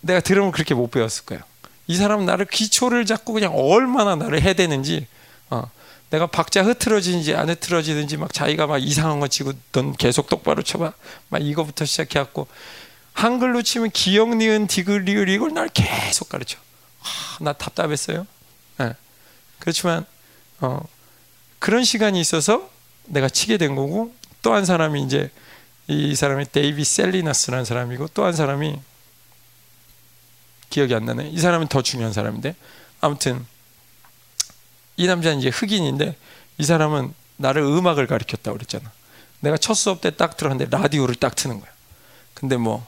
[0.08, 1.41] 내가 드럼을 그렇게 못 배웠을 거야.
[1.86, 5.08] 이 사람은 나를 기초를 잡고 그냥 얼마나 나를 해대는지
[5.49, 5.70] 어.
[6.10, 10.93] 내가 박자 흐트러지는지 안 흐트러지는지 막 자기가 막 이상한 거 치고 넌 계속 똑바로 쳐봐
[11.30, 12.47] 막 이거부터 시작해갖고
[13.12, 16.60] 한글로 치면 기역 니은 디귿 리을 이걸 날 계속 가르쳐
[17.01, 18.26] 아, 나 답답했어요
[18.78, 18.93] 네.
[19.60, 20.05] 그렇지만
[20.62, 20.82] 어,
[21.60, 22.70] 그런 시간이 있어서
[23.05, 25.30] 내가 치게 된 거고 또 한 사람이 이제
[25.88, 28.80] 이 사람이 데이비 셀리나스라는 사람이고 또 한 사람이
[30.70, 31.30] 기억이 안 나네.
[31.30, 32.55] 이 사람은 더 중요한 사람인데.
[33.01, 33.45] 아무튼
[34.95, 36.15] 이 남자는 이제 흑인인데
[36.57, 38.91] 이 사람은 나를 음악을 가르쳤다고 그랬잖아.
[39.39, 41.70] 내가 첫 수업 때 딱 들었는데 라디오를 딱 트는 거야.
[42.34, 42.86] 근데 뭐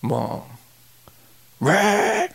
[0.00, 2.28] 뭐왜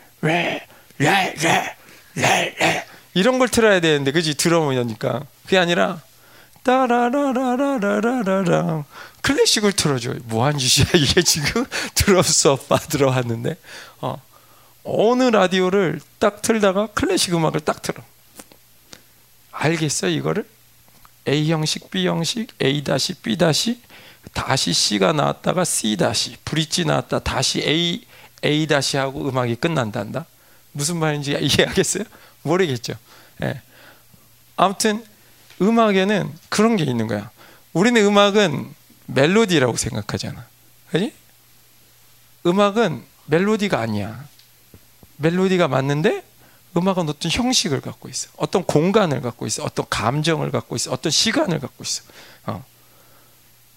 [3.14, 4.34] 이런 걸 틀어야 되는데 그지?
[4.36, 5.24] 드럼이니까.
[5.44, 6.00] 그게 아니라
[6.62, 8.84] 따라라라라라라라.
[9.22, 10.14] 클래식을 틀어줘.
[10.24, 10.88] 뭐한 짓이야?
[10.94, 11.64] 이게 지금?
[11.94, 13.56] 드럼 수업 받으러 왔는데.
[14.00, 14.20] 어
[14.92, 18.02] 어느 라디오를 딱 틀다가 클래식 음악을 딱 틀어.
[19.52, 20.48] 알겠어 이거를?
[21.28, 23.80] A 형식, B 형식, A 다시, B 다시,
[24.32, 28.04] 다시 C가 나왔다가 C 다시, 브릿지 나왔다 다시 A
[28.44, 30.26] A 다시 하고 음악이 끝난단다.
[30.72, 32.04] 무슨 말인지 이해하겠어요?
[32.42, 32.94] 모르겠죠.
[33.42, 33.60] 예.
[34.56, 35.04] 아무튼
[35.60, 37.30] 음악에는 그런 게 있는 거야.
[37.72, 38.74] 우리는 음악은
[39.06, 40.46] 멜로디라고 생각하잖아.
[40.90, 41.12] 그지?
[42.46, 44.26] 음악은 멜로디가 아니야.
[45.20, 46.24] 멜로디가 맞는데
[46.76, 48.28] 음악은 어떤 형식을 갖고 있어.
[48.36, 49.64] 어떤 공간을 갖고 있어.
[49.64, 50.92] 어떤 감정을 갖고 있어.
[50.92, 52.02] 어떤 시간을 갖고 있어.
[52.46, 52.64] 어.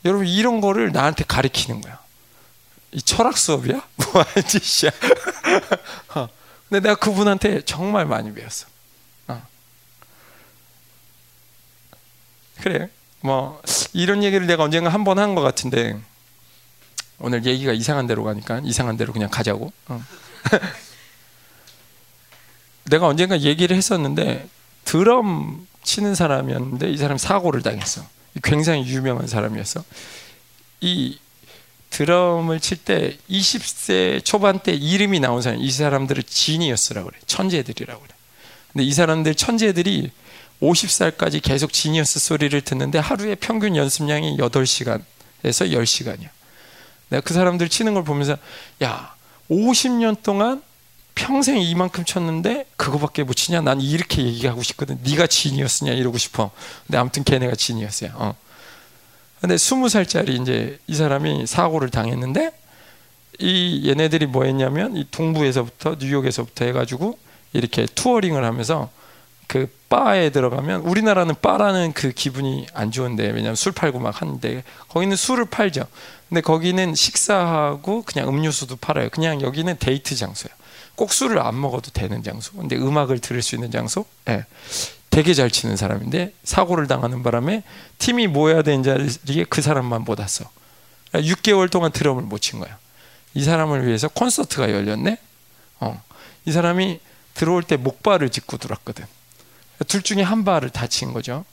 [0.06, 2.00] 여러분 이런 거를 나한테 가르치는 거야.
[2.92, 3.82] 이 철학 수업이야?
[3.98, 4.92] 뭐 하는 짓이야?
[6.16, 6.28] 어.
[6.70, 8.68] 근데 내가 그분한테 정말 많이 배웠어.
[9.28, 9.42] 어.
[12.62, 12.90] 그래.
[13.22, 13.62] 뭐
[13.94, 16.00] 이런 얘기를 내가 언젠가 한 번 한 것 같은데
[17.20, 19.72] 오늘 얘기가 이상한 데로 가니까 이상한 데로 그냥 가자고.
[22.86, 22.90] 어.
[22.90, 24.48] 내가 언젠가 얘기를 했었는데
[24.86, 28.06] 드럼 치는 사람이었는데 이 사람 사고를 당했어.
[28.44, 29.84] 굉장히 유명한 사람이었어.
[30.82, 31.20] 이
[31.90, 37.20] 드럼을 칠 때 20세 초반 때 이름이 나온 사람, 이 사람들을 지니어스라고 그래.
[37.28, 38.14] 천재들이라고 그래.
[38.72, 40.12] 근데 이 사람들 천재들이
[40.62, 45.04] 50살까지 계속 지니어스 소리를 듣는데 하루에 평균 연습량이 8시간에서
[45.44, 46.30] 10시간이야.
[47.10, 48.38] 내가 그 사람들 치는 걸 보면서
[48.82, 49.14] 야,
[49.52, 50.64] 50년 동안
[51.16, 53.62] 평생 이만큼 쳤는데 그거밖에 못 치냐?
[53.62, 55.00] 난 이렇게 얘기하고 싶거든.
[55.04, 56.52] 네가 지니어스냐 이러고 싶어.
[56.88, 58.12] 근데 아무튼 걔네가 genius야.
[58.16, 58.36] 어.
[59.42, 62.52] 근데 스무 살짜리 이제 이 사람이 사고를 당했는데
[63.40, 67.18] 이 얘네들이 뭐 했냐면 이 동부에서부터 뉴욕에서부터 해가지고
[67.52, 68.90] 이렇게 touring을 하면서
[69.48, 75.16] 그 바에 들어가면 우리나라는 바라는 그 기분이 안 좋은데 왜냐면 술 팔고 막 하는데 거기는
[75.16, 75.86] 술을 팔죠.
[76.30, 79.10] 근데 거기는 식사하고 그냥 음료수도 팔아요.
[79.10, 80.52] 그냥 여기는 데이트 장소야.
[80.96, 82.54] 꼭 술을 안 먹어도 되는 장소.
[82.54, 84.06] 근데 음악을 들을 수 있는 장소.
[84.26, 84.46] 네.
[85.10, 87.64] 되게 잘 치는 사람인데 사고를 당하는 바람에
[88.00, 90.50] 팀이 모여야 되는 자리에 그 사람만 못 왔어.
[91.14, 92.78] 6개월 동안 드럼을 못 친 거야.
[93.36, 95.18] 이 사람을 위해서 콘서트가 열렸네.
[95.80, 96.02] 어.
[96.46, 97.00] 이 사람이
[97.36, 99.06] 들어올 때 목발을 짚고 들어왔거든.
[99.88, 101.46] 둘 중에 한 발을 다친 거죠.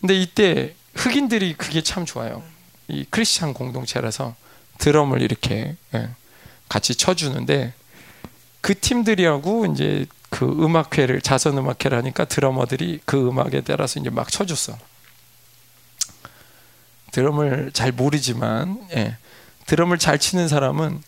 [0.00, 2.42] 근데 이때 흑인들이 그게 참 좋아요.
[2.88, 4.34] 이 크리스찬 공동체라서
[4.78, 6.10] 드럼을 이렇게 예,
[6.68, 7.72] 같이 쳐주는데
[8.64, 14.78] 그 팀들이하고 이제 그 음악회를 자선 음악회를 하니까 드러머들이 그 음악에 따라서 이제 막 쳐줬어.
[17.12, 19.18] 드럼을 잘 모르지만 예,
[19.66, 21.02] 드럼을 잘 치는 사람은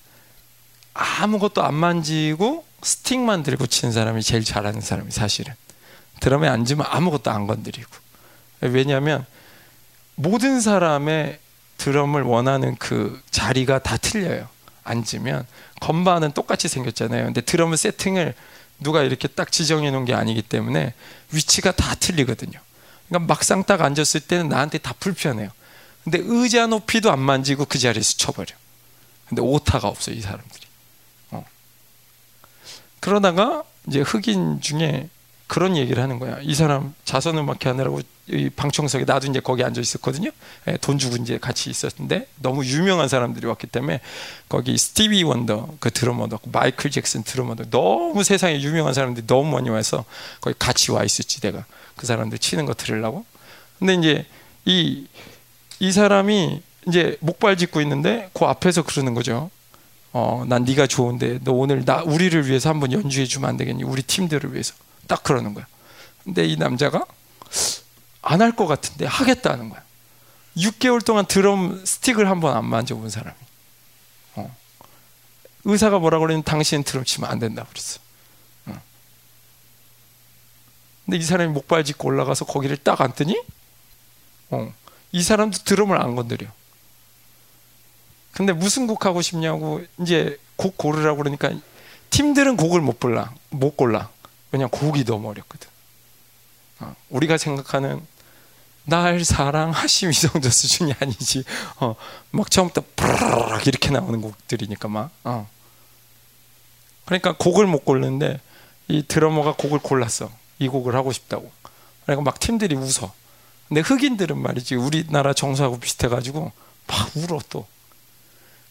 [0.93, 5.55] 아무것도 안 만지고 스틱만 들고 치는 사람이 제일 잘하는 사람이 사실은
[6.21, 7.91] 드럼에 앉으면 아무것도 안 건드리고
[8.61, 9.25] 왜냐하면
[10.15, 11.41] 모든 사람의
[11.79, 14.47] 드럼을 원하는 그 자리가 다 틀려요.
[14.87, 15.47] 앉으면
[15.81, 17.25] 건반은 똑같이 생겼잖아요.
[17.27, 18.35] 근데 드럼 세팅을
[18.79, 20.95] 누가 이렇게 딱 지정해 놓은 게 아니기 때문에
[21.33, 22.59] 위치가 다 틀리거든요.
[23.09, 25.51] 그러니까 막상 딱 앉았을 때는 나한테 다 불편해요.
[26.05, 28.55] 근데 의자 높이도 안 만지고 그 자리에서 쳐버려.
[29.29, 30.67] 근데 오타가 없어 이 사람들이.
[31.33, 31.45] 어.
[33.01, 35.09] 그러다가 이제 흑인 중에
[35.47, 36.39] 그런 얘기를 하는 거야.
[36.43, 40.31] 이 사람 자선 음악회 하느라고 이 방청석에 나도 이제 거기 앉아 있었거든요.
[40.67, 44.01] 예, 돈 주고 이제 같이 있었는데 너무 유명한 사람들이 왔기 때문에
[44.49, 50.05] 거기 스티비 원더 그 드러머도 마이클 잭슨 드러머도 너무 세상에 유명한 사람들이 너무 많이 와서
[50.41, 53.25] 거기 같이 와 있었지 내가 그 사람들 치는 거 들으려고.
[53.79, 54.27] 근데 이제
[54.65, 55.07] 이
[55.79, 59.51] 이 사람이 이제 목발 짚고 있는데 그 앞에서 그러는 거죠.
[60.13, 63.85] 어, 난 네가 좋은데 너 오늘 나 우리를 위해서 한번 연주해 주면 안 되겠니?
[63.85, 64.75] 우리 팀들을 위해서.
[65.07, 65.67] 딱 그러는 거야.
[66.25, 67.05] 근데 이 남자가
[68.23, 69.83] 안 할 것 같은데 하겠다는 거야.
[70.57, 73.37] 6개월 동안 드럼 스틱을 한 번 안 만져본 사람이.
[74.37, 74.57] 어.
[75.65, 78.01] 의사가 뭐라 그러냐면 당신 드럼 치면 안 된다 그랬어.
[78.67, 78.75] 어.
[81.05, 83.41] 근데 이 사람이 목발 짚고 올라가서 거기를 딱 앉더니
[84.51, 84.73] 어.
[85.13, 86.49] 이 사람도 드럼을 안 건드려.
[88.33, 91.53] 근데 무슨 곡 하고 싶냐고 이제 곡 고르라고 그러니까
[92.11, 93.33] 팀들은 곡을 못 골라.
[93.51, 94.11] 못 골라.
[94.53, 95.69] 왜냐 곡이 너무 어렵거든.
[96.81, 98.01] 어, 우리가 생각하는
[98.85, 101.45] 날 사랑하심 이 정도 수준이 아니지.
[101.77, 101.95] 어,
[102.31, 105.11] 막 처음부터 브르르 이렇게 나오는 곡들이니까 막.
[105.25, 105.49] 어.
[107.05, 108.41] 그러니까 곡을 못 고르는데
[108.89, 110.31] 이 드러머가 곡을 골랐어.
[110.59, 111.51] 이 곡을 하고 싶다고.
[112.05, 113.13] 그러니까 막 팀들이 웃어.
[113.69, 116.53] 근데 흑인들은 말이지 우리나라 정서하고 비슷해가지고
[116.87, 117.67] 막 울어 또.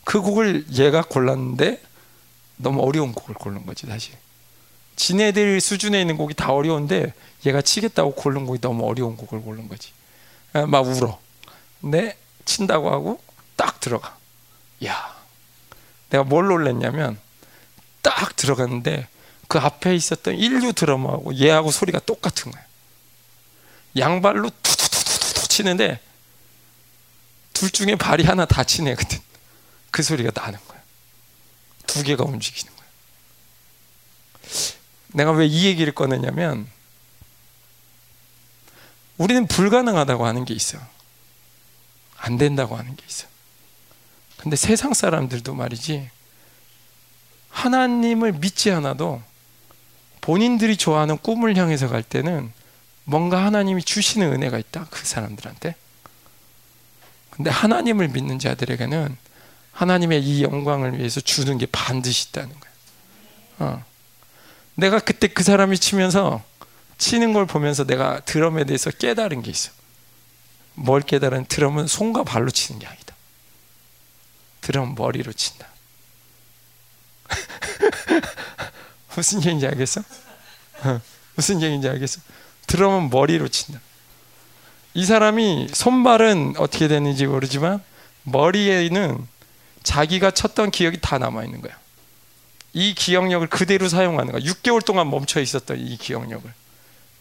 [0.05, 1.81] 그 곡을 얘가 골랐는데
[2.57, 4.15] 너무 어려운 곡을 고른 거지 사실.
[4.95, 7.13] 지네들 수준에 있는 곡이 다 어려운데
[7.45, 9.91] 얘가 치겠다고 고른 곡이 너무 어려운 곡을 고른 거지.
[10.53, 11.19] 아, 막 울어.
[11.81, 13.19] 근데 친다고 하고
[13.55, 14.17] 딱 들어가.
[14.85, 15.15] 야,
[16.09, 17.19] 내가 뭘 놀랬냐면
[18.01, 19.07] 딱 들어갔는데
[19.47, 22.63] 그 앞에 있었던 인류 드러머하고 얘하고 소리가 똑같은 거야.
[23.97, 25.99] 양발로 투투투투투 치는데
[27.53, 29.21] 둘 중에 발이 하나 다치네 그때
[29.91, 30.81] 그 소리가 나는 거야.
[31.87, 32.85] 두 개가 움직이는 거야.
[35.15, 36.67] 내가 왜 이 얘기를 꺼내냐면
[39.17, 40.77] 우리는 불가능하다고 하는 게 있어.
[42.17, 43.27] 안 된다고 하는 게 있어.
[44.37, 46.09] 근데 세상 사람들도 말이지
[47.49, 49.21] 하나님을 믿지 않아도
[50.19, 52.51] 본인들이 좋아하는 꿈을 향해서 갈 때는
[53.05, 54.87] 뭔가 하나님이 주시는 은혜가 있다.
[54.89, 55.75] 그 사람들한테.
[57.29, 59.15] 근데 하나님을 믿는 자들에게는
[59.71, 62.71] 하나님의 이 영광을 위해서 주는 게 반드시 있다는 거야.
[63.59, 63.94] 어.
[64.75, 66.43] 내가 그때 그 사람이 치면서
[66.97, 69.71] 치는 걸 보면서 내가 드럼에 대해서 깨달은 게 있어.
[70.75, 71.45] 뭘 깨달은?
[71.45, 73.15] 드럼은 손과 발로 치는 게 아니다.
[74.61, 75.67] 드럼 머리로 친다.
[79.15, 80.01] 무슨 얘기인지 알겠어?
[80.83, 81.01] 어,
[81.35, 82.21] 무슨 얘기인지 알겠어?
[82.67, 83.79] 드럼은 머리로 친다.
[84.93, 87.83] 이 사람이 손발은 어떻게 됐는지 모르지만
[88.23, 89.27] 머리에는
[89.83, 91.77] 자기가 쳤던 기억이 다 남아 있는 거야.
[92.75, 94.41] 이 기억력을 그대로 사용하는 거야.
[94.43, 96.53] 6개월 동안 멈춰 있었던 이 기억력을.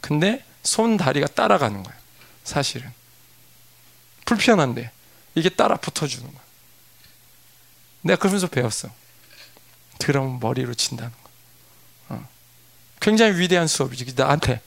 [0.00, 1.94] 근데 손 다리가 따라가는 거야.
[2.42, 2.92] 사실은
[4.26, 4.90] 불편한데
[5.36, 6.42] 이게 따라 붙어주는 거야.
[8.00, 8.88] 내가 그러면서 배웠어.
[10.00, 11.30] 드럼 머리로 친다는 거.
[12.16, 12.28] 어.
[13.00, 14.12] 굉장히 위대한 수업이지.
[14.16, 14.60] 나한테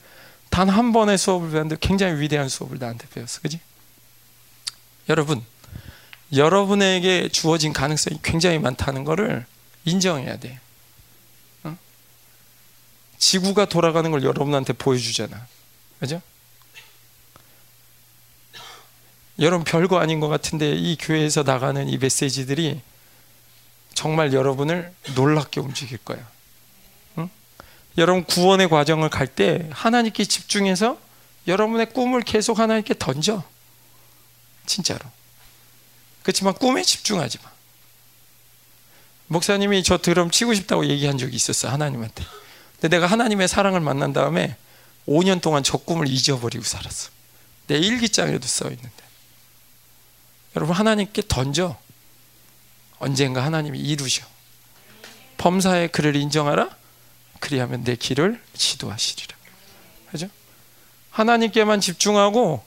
[0.50, 3.42] 단 한 번의 수업을 배웠는데 굉장히 위대한 수업을 나한테 배웠어.
[3.42, 3.60] 그지?
[5.10, 5.44] 여러분,
[6.34, 9.46] 여러분에게 주어진 가능성이 굉장히 많다는 것을
[9.84, 10.62] 인정해야 돼.
[13.18, 13.20] 어?
[13.20, 15.48] 지구가 돌아가는 걸 여러분한테 보여주잖아.
[16.00, 16.22] 그죠?
[19.40, 22.82] 여러분 별거 아닌 것 같은데 이 교회에서 나가는 이 메시지들이
[23.94, 26.28] 정말 여러분을 놀랍게 움직일 거야.
[27.18, 27.30] 응?
[27.98, 31.00] 여러분 구원의 과정을 갈 때 하나님께 집중해서
[31.48, 33.44] 여러분의 꿈을 계속 하나님께 던져.
[34.66, 35.00] 진짜로.
[36.24, 37.52] 그렇지만 꿈에 집중하지 마.
[39.28, 42.24] 목사님이 저 드럼 치고 싶다고 얘기한 적이 있었어 하나님한테.
[42.80, 44.56] 근데 내가 하나님의 사랑을 만난 다음에
[45.08, 47.10] 5년 동안 저 꿈을 잊어버리고 살았어.
[47.68, 48.92] 내 일기장에도 써 있는데.
[50.56, 51.78] 여러분 하나님께 던져.
[53.00, 54.26] 언젠가 하나님이 이루셔.
[55.38, 56.70] 범사의 그를 인정하라.
[57.40, 59.36] 그리하면 내 길을 지도하시리라.
[60.12, 60.30] 그죠?
[61.12, 62.64] 하나님께만 집중하고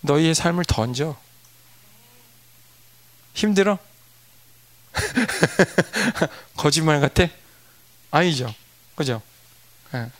[0.00, 1.16] 너희의 삶을 던져.
[3.34, 3.78] 힘들어?
[6.56, 7.26] 거짓말 같아?
[8.10, 8.54] 아니죠.
[8.94, 9.20] 그죠?
[9.94, 10.10] 네.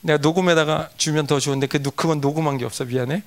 [0.00, 3.22] 내가 녹음에다가 주면 더 좋은데 그 그건 녹음한 게 없어 미안해.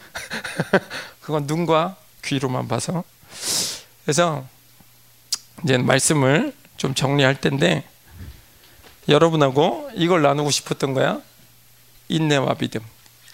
[1.21, 3.05] 그건 눈과 귀로만 봐서.
[4.03, 4.45] 그래서
[5.63, 7.87] 이제 말씀을 좀 정리할 텐데
[9.07, 11.21] 여러분하고 이걸 나누고 싶었던 거야.
[12.09, 12.81] 인내와 믿음.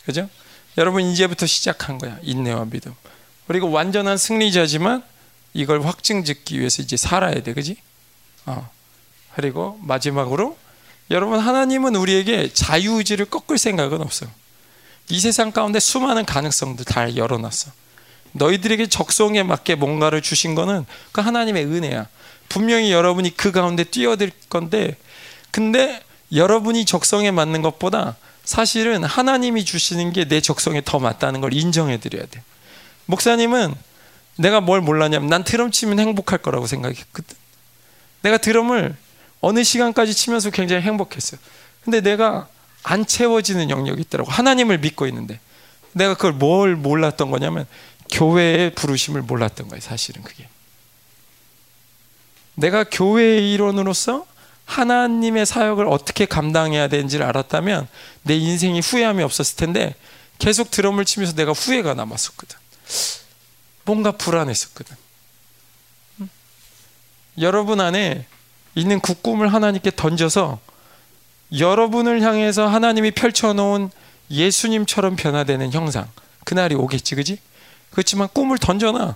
[0.06, 0.30] 그죠?
[0.78, 2.18] 여러분 이제부터 시작한 거야.
[2.22, 2.93] 인내와 믿음.
[3.47, 5.04] 그리고 완전한 승리자지만
[5.54, 7.54] 이걸 확증 짓기 위해서 이제 살아야 돼.
[7.54, 7.78] 그지?
[8.45, 8.70] 어.
[9.36, 10.58] 그리고 마지막으로
[11.12, 14.26] 여러분 하나님은 우리에게 자유의지를 꺾을 생각은 없어.
[15.10, 17.72] 이 세상 가운데 수많은 가능성들 다 열어놨어.
[18.32, 22.08] 너희들에게 적성에 맞게 뭔가를 주신 거는 그 하나님의 은혜야.
[22.49, 24.95] 분명히 여러분이 그 가운데 뛰어들 건데
[25.51, 26.01] 근데
[26.32, 32.26] 여러분이 적성에 맞는 것보다 사실은 하나님이 주시는 게 내 적성에 더 맞다는 걸 인정해 드려야
[32.26, 32.41] 돼.
[33.06, 33.76] 목사님은
[34.38, 37.38] 내가 뭘 몰랐냐면 난 드럼 치면 행복할 거라고 생각했거든.
[38.24, 38.95] 내가 드럼을
[39.43, 41.37] 어느 시간까지 치면서 굉장히 행복했어요.
[41.83, 42.47] 근데 내가
[42.81, 44.31] 안 채워지는 영역이 있더라고.
[44.31, 45.41] 하나님을 믿고 있는데.
[45.91, 47.67] 내가 그걸 뭘 몰랐던 거냐면
[48.09, 49.81] 교회의 부르심을 몰랐던 거예요.
[49.81, 50.47] 사실은 그게.
[52.55, 54.25] 내가 교회의 일원으로서
[54.63, 57.89] 하나님의 사역을 어떻게 감당해야 되는지를 알았다면
[58.21, 59.93] 내 인생이 후회함이 없었을 텐데
[60.39, 62.57] 계속 드럼을 치면서 내가 후회가 남았었거든.
[63.83, 64.95] 뭔가 불안했었거든.
[67.39, 68.25] 여러분 안에
[68.76, 70.59] 있는 그 꿈을 하나님께 던져서
[71.57, 73.91] 여러분을 향해서 하나님이 펼쳐놓은
[74.32, 76.09] 예수님처럼 변화되는 형상
[76.43, 77.38] 그날이 오겠지 그지?
[77.91, 79.15] 그렇지만 꿈을 던져놔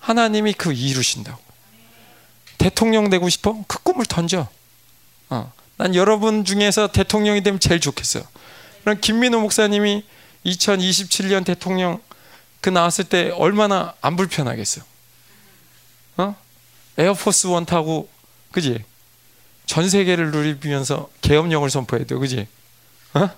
[0.00, 1.38] 하나님이 그 이루신다고
[2.58, 3.64] 대통령 되고 싶어?
[3.68, 4.48] 그 꿈을 던져
[5.30, 5.52] 어.
[5.76, 8.24] 난 여러분 중에서 대통령이 되면 제일 좋겠어요.
[8.82, 10.04] 그럼 김민호 목사님이
[10.46, 12.00] 2027년 대통령
[12.60, 14.82] 그 나왔을 때 얼마나 안 불편하겠어.
[16.16, 16.34] 어?
[16.96, 18.08] 에어포스 원 타고
[18.52, 18.82] 그지?
[19.66, 22.46] 전 세계를 누리면서 계엄령을 선포해야 돼, 그지?
[23.14, 23.28] 어?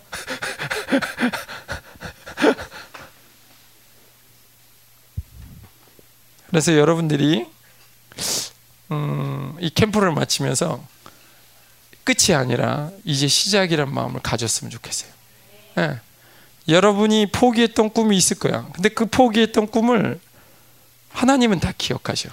[6.48, 7.46] 그래서 여러분들이
[8.90, 10.82] 음, 이 캠프를 마치면서
[12.04, 15.10] 끝이 아니라 이제 시작이란 마음을 가졌으면 좋겠어요.
[15.76, 15.98] 네.
[16.68, 18.66] 여러분이 포기했던 꿈이 있을 거야.
[18.72, 20.18] 근데 그 포기했던 꿈을
[21.10, 22.30] 하나님은 다 기억하셔.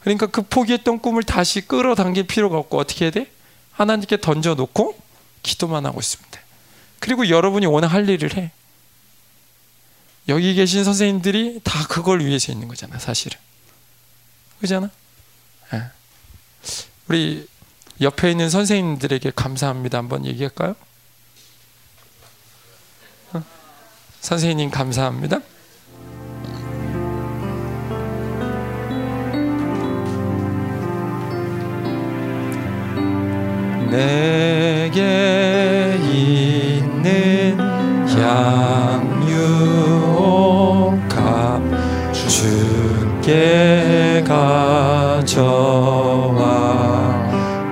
[0.00, 3.30] 그러니까 그 포기했던 꿈을 다시 끌어당길 필요가 없고 어떻게 해야 돼?
[3.72, 4.98] 하나님께 던져놓고
[5.42, 6.40] 기도만 하고 돼.
[7.00, 8.50] 그리고 여러분이 원하 할 일을 해.
[10.28, 13.38] 여기 계신 선생님들이 다 그걸 위해서 있는 거잖아, 사실은.
[14.60, 14.90] 그잖아?
[15.72, 15.82] 네.
[17.08, 17.48] 우리
[18.00, 19.98] 옆에 있는 선생님들에게 감사합니다.
[19.98, 20.74] 한번 얘기할까요?
[23.32, 23.42] 어?
[24.20, 25.40] 선생님 감사합니다.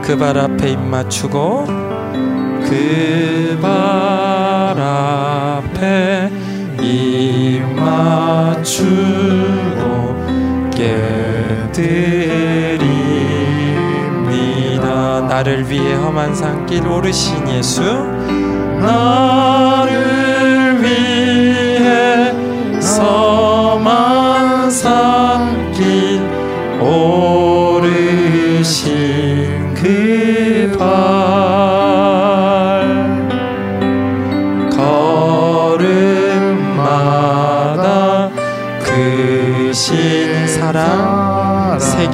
[0.06, 1.66] 그 발 앞에 입 맞추고
[2.64, 6.30] 그 발 앞에
[6.80, 8.86] 입 맞추고
[13.96, 15.20] 깨드립니다.
[15.28, 17.82] 나를 위해 험한 산길 오르신 예수
[18.80, 19.92] 나를
[20.82, 22.32] 위해
[22.98, 25.05] 험한 산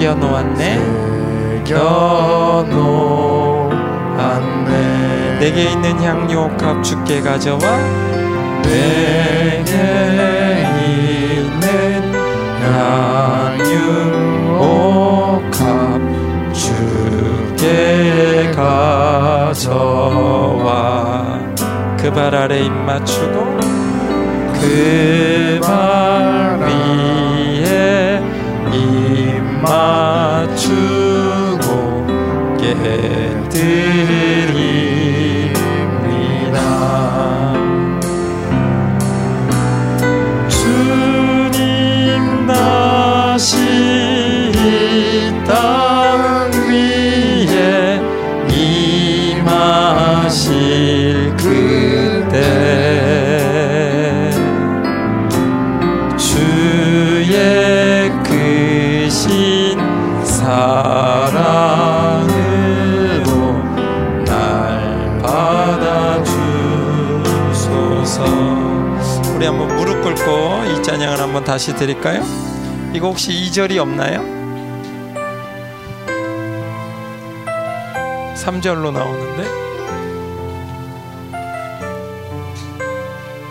[0.02, 0.74] 새겨 놓았네.
[1.64, 3.78] 새겨 놓았네.
[5.38, 7.60] 내게 있는 향유옥합 주께 가져와.
[8.64, 9.70] 내게
[11.38, 12.12] 있는
[14.58, 15.62] 향유옥합
[16.52, 19.62] 주께 가져와.
[21.96, 23.60] 그 발 아래 입 맞추고
[24.60, 28.20] 그발 위에
[28.72, 31.62] 입 맞추고
[32.58, 34.61] 깨드립
[69.52, 72.22] 한번 무릎 꿇고 이 찬양을 한번 다시 드릴까요?
[72.94, 74.22] 이거 혹시 2절이 없나요?
[78.34, 79.44] 3절로 나오는데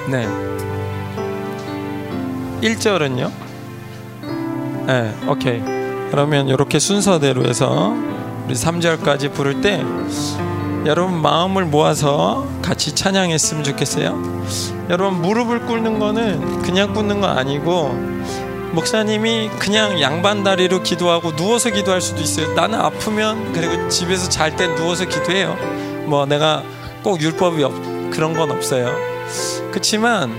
[0.10, 0.28] 네
[2.62, 3.32] 1절은요?
[4.88, 5.62] 네 오케이
[6.10, 7.93] 그러면 이렇게 순서대로 해서
[8.47, 9.86] 우리 3절까지 부를 때
[10.88, 14.22] 여러분 마음을 모아서 같이 찬양했으면 좋겠어요
[14.89, 17.95] 여러분 무릎을 꿇는 거는 그냥 꿇는 거 아니고
[18.74, 22.53] 목사님이 그냥 양반 다리로 기도하고 누워서 기도할 수도 있어요.
[22.53, 25.57] 나는 아프면 그리고 집에서 잘 때 누워서 기도해요.
[26.05, 26.64] 뭐 내가
[27.03, 27.74] 꼭 율법이 없,
[28.12, 28.95] 그런 건 없어요.
[29.72, 30.34] 그렇지만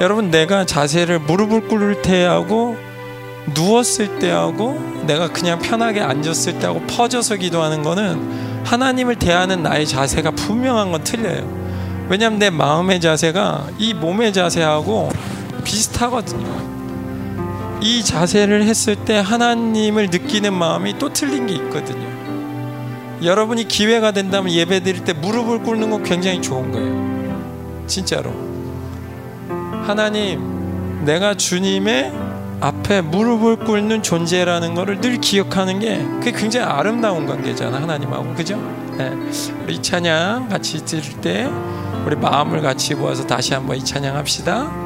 [0.00, 2.76] 여러분 내가 자세를 무릎을 꿇을 때 하고
[3.54, 9.86] 누웠을 때 하고 내가 그냥 편하게 앉았을 때 하고 퍼져서 기도하는 거는 하나님을 대하는 나의
[9.86, 11.64] 자세가 분명한 건 틀려요.
[12.08, 15.10] 왜냐하면 내 마음의 자세가 이 몸의 자세하고
[15.64, 16.64] 비슷하거든요.
[17.80, 22.14] 이 자세를 했을 때 하나님을 느끼는 마음이 또 틀린 게 있거든요.
[23.22, 27.84] 여러분이 기회가 된다면 예배 드릴 때 무릎을 꿇는 건 굉장히 좋은 거예요.
[27.86, 28.32] 진짜로.
[29.86, 32.23] 하나님, 내가 주님의
[32.60, 38.56] 앞에 무릎을 꿇는 존재라는 것을 늘 기억하는 게 그게 굉장히 아름다운 관계잖아 하나님하고 그죠?
[38.96, 39.12] 네.
[39.68, 41.50] 이 찬양 같이 들을 때
[42.06, 44.83] 우리 마음을 같이 모아서 다시 한번 이 찬양 합시다.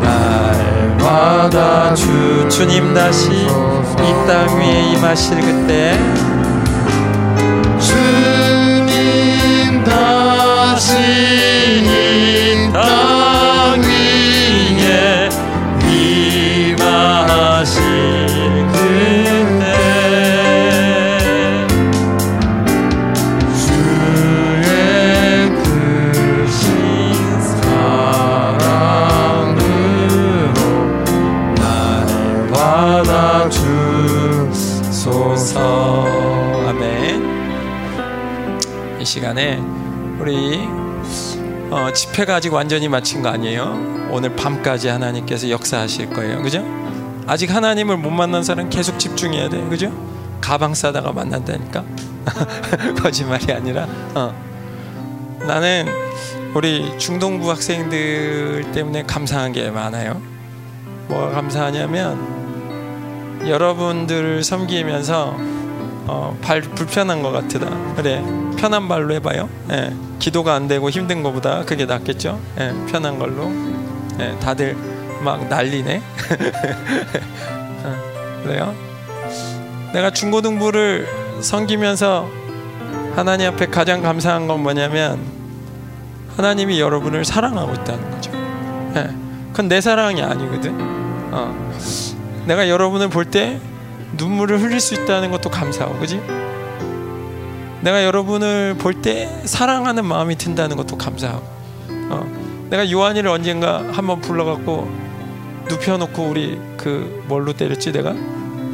[0.00, 5.98] 날마다 주 주님 다시 이 땅 위에 임하실 그때
[42.18, 44.08] 어, 집회가 아직 완전히 마친 거 아니에요?
[44.10, 46.42] 오늘 밤까지 하나님께서 역사하실 거예요.
[46.42, 46.64] 그죠?
[47.28, 49.60] 아직 하나님을 못 만난 사람 계속 집중해야 돼.
[49.68, 49.92] 그죠?
[50.40, 51.84] 가방 싸다가 만난다니까.
[53.00, 53.86] 거짓말이 아니라.
[54.16, 54.34] 어.
[55.46, 55.86] 나는
[56.54, 60.20] 우리 중동부 학생들 때문에 감사한 게 많아요.
[61.06, 62.18] 뭐가 감사하냐면
[63.46, 65.36] 여러분들을 섬기면서
[66.08, 67.68] 어, 발 불편한 것 같으다.
[67.94, 68.24] 그래
[68.58, 69.48] 편한 발로 해봐요.
[69.70, 72.38] 예, 기도가 안 되고 힘든 것보다 그게 낫겠죠.
[72.58, 73.50] 예, 편한 걸로.
[74.20, 74.76] 예, 다들
[75.22, 76.02] 막 난리네.
[77.84, 77.96] 어,
[78.42, 78.74] 그래요.
[79.92, 81.06] 내가 중고등부를
[81.40, 82.28] 섬기면서
[83.14, 85.20] 하나님 앞에 가장 감사한 건 뭐냐면
[86.36, 88.30] 하나님이 여러분을 사랑하고 있다는 거죠.
[88.96, 89.08] 예,
[89.52, 90.74] 그건 내 사랑이 아니거든.
[91.32, 91.72] 어,
[92.46, 93.60] 내가 여러분을 볼 때
[94.16, 96.20] 눈물을 흘릴 수 있다는 것도 감사하고, 그지?
[97.80, 101.44] 내가 여러분을 볼 때 사랑하는 마음이 든다는 것도 감사하고,
[102.10, 104.90] 어, 내가 요한이를 언젠가 한번 불러갖고
[105.68, 108.14] 눕혀놓고 우리 그 뭘로 때렸지 내가?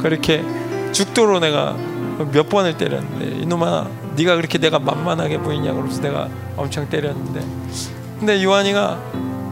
[0.01, 0.43] 그렇게
[0.91, 1.75] 죽도록 내가
[2.31, 7.41] 몇 번을 때렸는데 이놈아 네가 그렇게 내가 만만하게 보이냐 그러면서 내가 엄청 때렸는데.
[8.19, 8.97] 근데 요한이가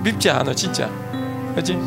[0.04, 0.90] 밉지 않아 진짜.
[1.52, 1.78] 그렇지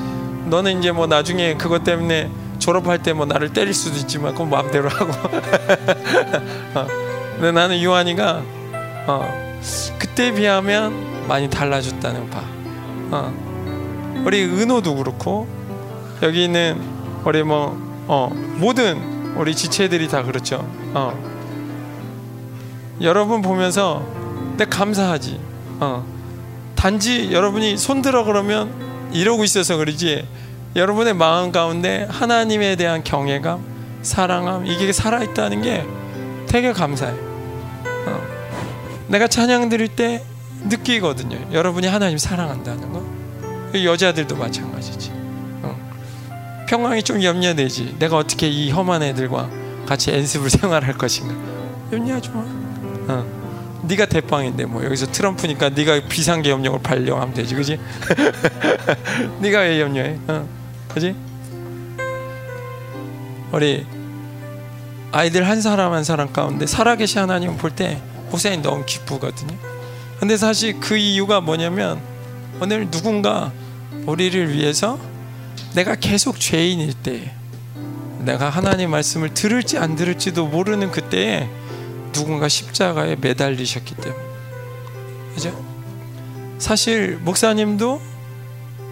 [0.46, 4.88] 너는 이제 뭐 나중에 그것 때문에 졸업할 때 뭐 나를 때릴 수도 있지만 그건 마음대로
[4.88, 5.12] 하고.
[6.74, 7.05] 어.
[7.37, 8.43] 근데 나는 요한이가
[9.07, 9.61] 어,
[9.99, 12.41] 그때 비하면 많이 달라졌다는 봐
[13.11, 14.22] 어.
[14.24, 15.47] 우리 은호도 그렇고
[16.22, 16.80] 여기 있는
[17.24, 17.76] 우리 뭐
[18.09, 20.66] 어, 모든 우리 지체들이 다 그렇죠.
[20.95, 21.12] 어.
[23.03, 24.03] 여러분 보면서
[24.57, 25.39] 내 감사하지.
[25.80, 26.05] 어.
[26.74, 28.72] 단지 여러분이 손들어 그러면
[29.12, 30.26] 이러고 있어서 그러지.
[30.74, 33.61] 여러분의 마음 가운데 하나님에 대한 경외감,
[34.03, 35.84] 사랑함 이게 살아 있다는 게
[36.57, 37.12] 되게 감사해.
[38.07, 38.26] 어.
[39.09, 40.24] 내가 찬양 드릴 때
[40.64, 41.36] 느끼거든요.
[41.52, 43.04] 여러분이 하나님 사랑한다는 거.
[43.74, 45.12] 여자들도 마찬가지지.
[45.62, 45.76] 어.
[46.66, 47.96] 평강이 좀 염려되지.
[47.98, 49.50] 내가 어떻게 이 험한 애들과
[49.84, 51.34] 같이 연습을 생활할 것인가.
[51.92, 52.40] 염려하지 마.
[53.09, 53.82] 어.
[53.82, 57.78] 네가 대빵인데 뭐 여기서 트럼프니까 네가 비상계엄령을 발령하면 되지, 그지?
[59.40, 60.18] 네가 왜 염려해?
[60.28, 60.48] 어.
[60.88, 61.14] 그지?
[63.52, 63.84] 우리
[65.12, 68.00] 아이들 한 사람 한 사람 가운데 살아계신 하나님 볼때
[68.30, 69.57] 목사님 너무 기쁘거든요.
[70.18, 72.00] 근데 사실 그 이유가 뭐냐면
[72.61, 73.52] 오늘 누군가
[74.07, 74.98] 우리를 위해서
[75.74, 77.32] 내가 계속 죄인일 때
[78.20, 81.48] 내가 하나님 말씀을 들을지 안 들을지도 모르는 그때에
[82.12, 84.22] 누군가 십자가에 매달리셨기 때문에
[85.34, 85.64] 그죠?
[86.59, 88.00] 사실 목사님도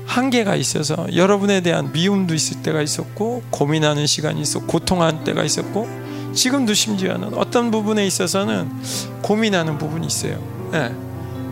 [0.06, 6.03] 한계가 있어서 여러분에 대한 미움도 있을 때가 있었고 고민하는 시간이 있었고 고통하는 때가 있었고
[6.34, 8.70] 지금도 심지어는 어떤 부분에 있어서는
[9.22, 10.38] 고민하는 부분이 있어요.
[10.72, 10.92] 네.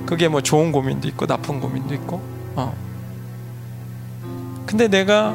[0.07, 2.20] 그게 뭐 좋은 고민도 있고 나쁜 고민도 있고.
[2.57, 2.74] 어.
[4.66, 5.35] 근데 내가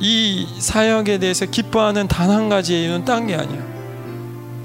[0.00, 3.60] 이 사역에 대해서 기뻐하는 단 한 가지의 이유는 딴 게 아니야.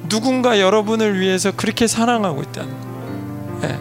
[0.09, 3.67] 누군가 여러분을 위해서 그렇게 사랑하고 있다는 거.
[3.67, 3.79] 네.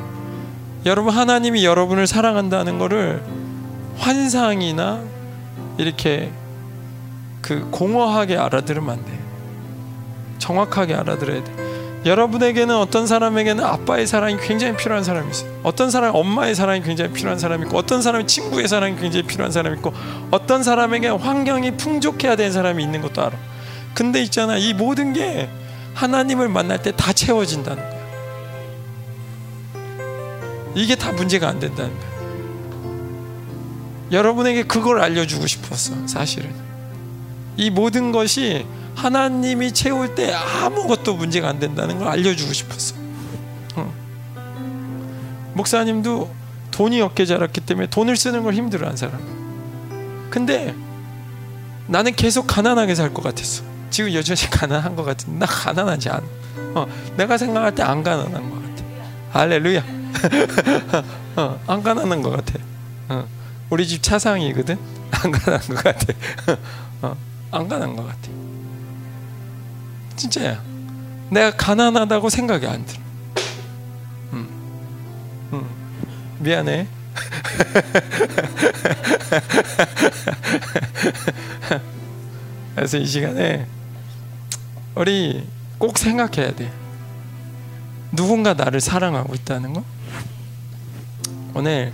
[0.87, 3.23] 여러분 하나님이 여러분을 사랑한다는 거를
[3.99, 5.01] 환상이나
[5.79, 6.31] 이렇게
[7.41, 9.24] 그 공허하게 알아들으면 안 돼.
[10.45, 11.53] 정확하게 알아들어야 돼.
[12.05, 15.51] 여러분에게는 어떤 사람에게는 아빠의 사랑이 굉장히 필요한 사람이 있어요.
[15.63, 19.79] 어떤 사람 엄마의 사랑이 굉장히 필요한 사람이 있고 어떤 사람은 친구의 사랑이 굉장히 필요한 사람이
[19.79, 19.95] 있고
[20.31, 23.33] 어떤 사람에게 환경이 풍족해야 되는 사람이 있는 것도 알아.
[23.95, 24.59] 근데 있잖아.
[24.59, 25.49] 이 모든 게
[25.95, 28.05] 하나님을 만날 때 다 채워진다는 거야.
[30.75, 32.15] 이게 다 문제가 안 된다는 거야.
[34.13, 35.95] 여러분에게 그걸 알려주고 싶었어.
[36.07, 36.53] 사실은.
[37.57, 42.95] 이 모든 것이 하나님이 채울 때 아무것도 문제가 안 된다는 걸 알려주고 싶었어.
[43.77, 43.93] 어.
[45.55, 46.31] 목사님도
[46.71, 49.21] 돈이 없게 자랐기 때문에 돈을 쓰는 걸 힘들어한 사람.
[50.31, 50.75] 근데
[51.87, 53.63] 나는 계속 가난하게 살 것 같았어.
[53.91, 56.23] 지금 여전히 가난한 것 같은데 나 가난하지 않아.
[56.75, 56.87] 어,
[57.17, 58.85] 내가 생각할 때 안 가난한 것 같아.
[59.31, 59.85] 할렐루야.
[61.37, 62.55] 어, 안 가난한 것 같아.
[63.11, 63.27] 어,
[63.71, 64.77] 우리 집 차상이거든.
[65.11, 66.07] 안 가난한 것 같아.
[67.03, 67.17] 어,
[67.53, 68.19] 안 가는 것 같아.
[70.17, 70.61] 진짜야.
[71.31, 73.01] 내가 가난하다고 생각이 안 들어.
[74.33, 74.49] 음.
[75.53, 75.65] 음.
[76.39, 76.89] 미안해.
[82.75, 83.67] 그래서 이 시간에
[84.95, 85.47] 우리
[85.79, 86.71] 꼭 생각해야 돼.
[88.13, 89.85] 누군가 나를 사랑하고 있다는 거.
[91.55, 91.93] 오늘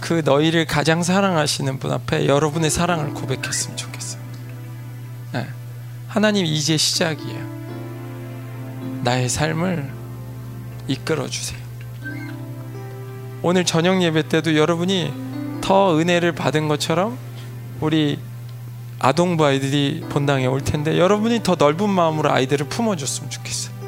[0.00, 4.17] 그 너희를 가장 사랑하시는 분 앞에 여러분의 사랑을 고백했으면 좋겠어요.
[6.08, 6.12] 네.
[6.12, 7.58] 하나님 이제 시작이에요.
[9.04, 9.92] 나의 삶을
[10.88, 11.58] 이끌어 주세요.
[13.42, 15.12] 오늘 저녁 예배 때도 여러분이
[15.60, 17.18] 더 은혜를 받은 것처럼
[17.80, 18.18] 우리
[18.98, 23.78] 아동부 아이들이 본당에 올 텐데 여러분이 더 넓은 마음으로 아이들을 품어줬으면 좋겠어요.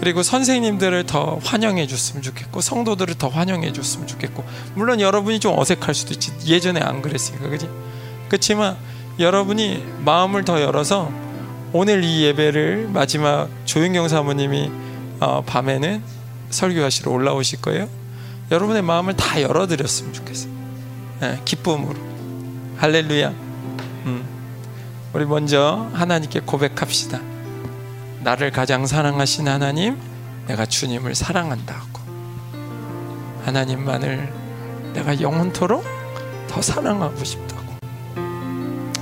[0.00, 5.94] 그리고 선생님들을 더 환영해 줬으면 좋겠고 성도들을 더 환영해 줬으면 좋겠고 물론 여러분이 좀 어색할
[5.94, 7.68] 수도 있지 예전에 안 그랬으니까 그지
[8.28, 8.76] 그렇지만
[9.18, 11.21] 여러분이 마음을 더 열어서
[11.72, 14.70] 오늘 이 예배를 마지막 조윤경 사모님이
[15.20, 16.02] 어, 밤에는
[16.50, 17.88] 설교하시러 올라오실 거예요
[18.50, 20.52] 여러분의 마음을 다 열어드렸으면 좋겠어요
[21.20, 21.96] 네, 기쁨으로
[22.76, 24.24] 할렐루야 음.
[25.12, 27.32] 우리 먼저 하나님께 고백합시다
[28.22, 29.98] 나를 가장 사랑하신 하나님,
[30.46, 32.00] 내가 주님을 사랑한다고.
[33.44, 34.32] 하나님만을
[34.94, 35.84] 내가 영원토록
[36.48, 37.62] 더 사랑하고 싶다고.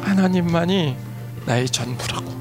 [0.00, 0.96] 하나님만이
[1.44, 2.39] 나의 전부라고.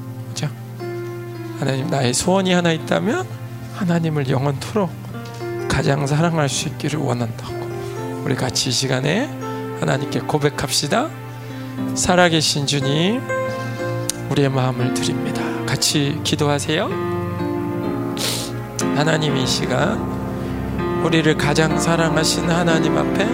[1.60, 3.26] 하나님 나의 소원이 하나 있다면
[3.74, 4.90] 하나님을 영원토록
[5.68, 7.52] 가장 사랑할 수 있기를 원한다고.
[8.24, 9.26] 우리 같이 이 시간에
[9.78, 11.10] 하나님께 고백합시다.
[11.94, 13.20] 살아계신 주님,
[14.30, 15.42] 우리의 마음을 드립니다.
[15.66, 16.88] 같이 기도하세요.
[18.96, 19.98] 하나님 이 시간
[21.04, 23.24] 우리를 가장 사랑하신 하나님 앞에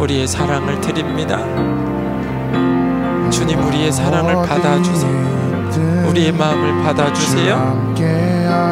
[0.00, 1.38] 우리의 사랑을 드립니다.
[3.30, 5.27] 주님 우리의 사랑을 받아주세요.
[6.08, 7.94] 우리의 마음을 받아주세요.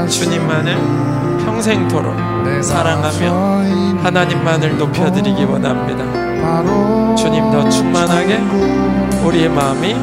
[0.09, 0.77] 주님만을
[1.45, 2.15] 평생토록
[2.63, 6.05] 사랑하며 하나님만을 높여드리기 원합니다.
[7.17, 8.41] 주님 더 충만하게
[9.25, 9.97] 우리의 마음이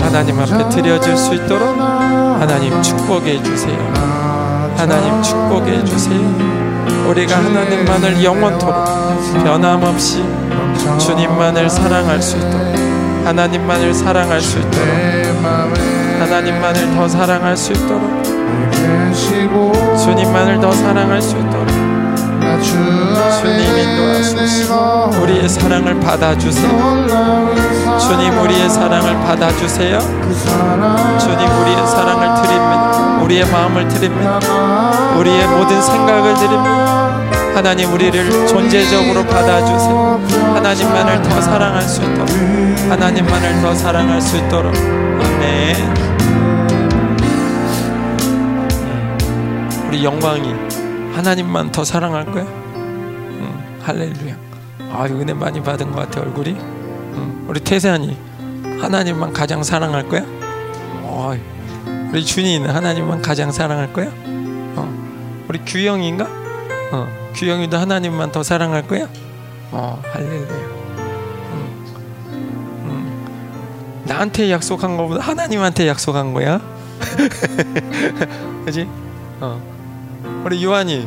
[0.00, 3.76] 하나님 앞에 드려질 수 있도록 하나님 축복해 주세요.
[4.76, 6.66] 하나님 축복해 주세요.
[7.08, 8.84] 우리가 하나님만을 영원토록
[9.44, 10.24] 변함없이
[10.98, 12.74] 주님만을 사랑할 수 있도록
[13.24, 18.22] 하나님만을 사랑할 수 있도록 하나님만을 더 사랑할 수 있도록.
[20.04, 21.66] 주님만을 더 사랑할 수 있도록.
[22.62, 27.06] 주님 인도하소서 우리의 사랑을 받아주세요.
[27.98, 29.98] 주님 우리의 사랑을 받아주세요.
[29.98, 33.20] 주님 우리의 사랑을 드립니다.
[33.22, 34.38] 우리의 마음을 드립니다.
[35.18, 37.05] 우리의 모든 생각을 드립니다
[37.56, 40.20] 하나님 우리를 존재적으로 받아주세요
[40.56, 42.28] 하나님만을 더 사랑할 수 있도록
[42.90, 45.94] 하나님만을 더 사랑할 수 있도록 아멘
[49.88, 50.54] 우리 영광이
[51.14, 52.44] 하나님만 더 사랑할 거야?
[52.44, 54.36] 응, 할렐루야.
[54.92, 56.50] 아, 은혜 많이 받은 것 같아 얼굴이.
[56.50, 58.18] 응, 우리 태세안이
[58.82, 60.20] 하나님만 가장 사랑할 거야?
[61.02, 61.34] 어,
[62.12, 64.08] 우리 준이는 하나님만 가장 사랑할 거야?
[64.26, 66.45] 어, 우리 규영인가?
[67.36, 69.06] 어, 규영이도 하나님만 더 사랑할 거야?
[69.70, 70.48] 어, 할렐루야.
[71.52, 71.84] 응,
[72.86, 74.04] 응.
[74.06, 76.60] 나한테 약속한 것보다 하나님한테 약속한 거야?
[78.64, 78.88] 그지?
[79.40, 79.60] 어.
[80.46, 81.06] 우리 요한이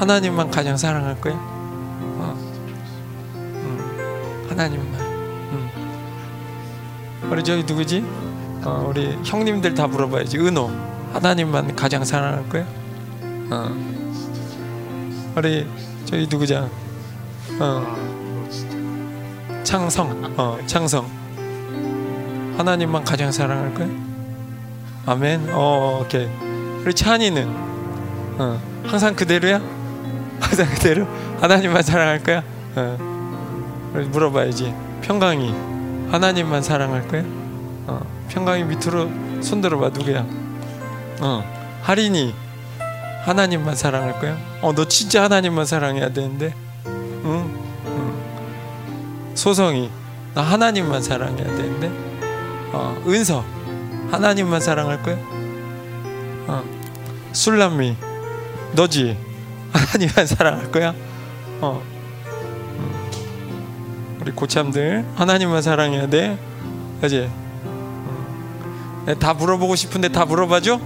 [0.00, 1.34] 하나님만 가장 사랑할 거야?
[1.34, 2.36] 어.
[3.36, 4.46] 음.
[4.50, 5.00] 하나님만.
[5.00, 5.70] 음.
[7.30, 8.04] 우리 저기 누구지?
[8.64, 10.38] 어, 우리 형님들 다 물어봐야지.
[10.38, 10.70] 은호
[11.12, 12.66] 하나님만 가장 사랑할 거야?
[13.50, 14.01] 어.
[15.34, 15.66] 우리
[16.04, 16.68] 저기 누구자?
[17.58, 17.96] 어.
[19.64, 20.34] 창성.
[20.36, 21.06] 어, 창성.
[22.58, 23.88] 하나님만 가장 사랑할 거야?
[25.06, 25.48] 아멘.
[25.52, 26.28] 어, 오케이.
[26.82, 27.48] 우리 찬이는
[28.38, 29.56] 어, 항상 그대로야?
[30.40, 31.06] 항상 그대로?
[31.40, 32.42] 하나님만 사랑할 거야?
[32.76, 32.98] 어.
[34.10, 34.74] 물어봐야지.
[35.00, 35.50] 평강이
[36.10, 37.22] 하나님만 사랑할 거야?
[37.86, 38.00] 어.
[38.28, 39.08] 평강이 밑으로
[39.40, 40.26] 손 들어봐 누구야?
[41.20, 41.42] 어.
[41.82, 42.34] 할인이
[43.24, 44.51] 하나님만 사랑할 거야?
[44.62, 46.54] 어, 너 진짜 하나님만 사랑해야 되는데,
[46.86, 47.60] 응?
[47.86, 49.32] 응.
[49.34, 49.90] 소성이
[50.34, 51.90] 나 하나님만 사랑해야 되는데,
[52.72, 52.96] 어.
[53.06, 53.44] 은서
[54.12, 55.16] 하나님만 사랑할 거야?
[56.46, 56.62] 어.
[57.32, 57.96] 술람미
[58.74, 59.18] 너지
[59.74, 60.94] 하나님만 사랑할 거야.
[61.60, 61.82] 어.
[62.78, 64.18] 음.
[64.20, 66.38] 우리 고참들 하나님만 사랑해야 돼.
[67.00, 67.28] 그지?
[67.64, 69.16] 음.
[69.18, 70.80] 다 물어보고 싶은데 다 물어봐줘.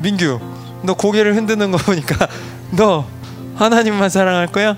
[0.00, 0.40] 민규,
[0.82, 2.28] 너 고개를 흔드는 거 보니까
[2.72, 3.06] 너
[3.56, 4.76] 하나님만 사랑할 거야?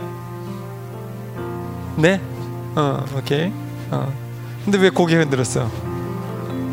[1.96, 2.20] 네?
[2.76, 3.53] 어, 오케이.
[3.90, 4.12] 어.
[4.64, 5.68] 근데 왜 고개 흔들었어?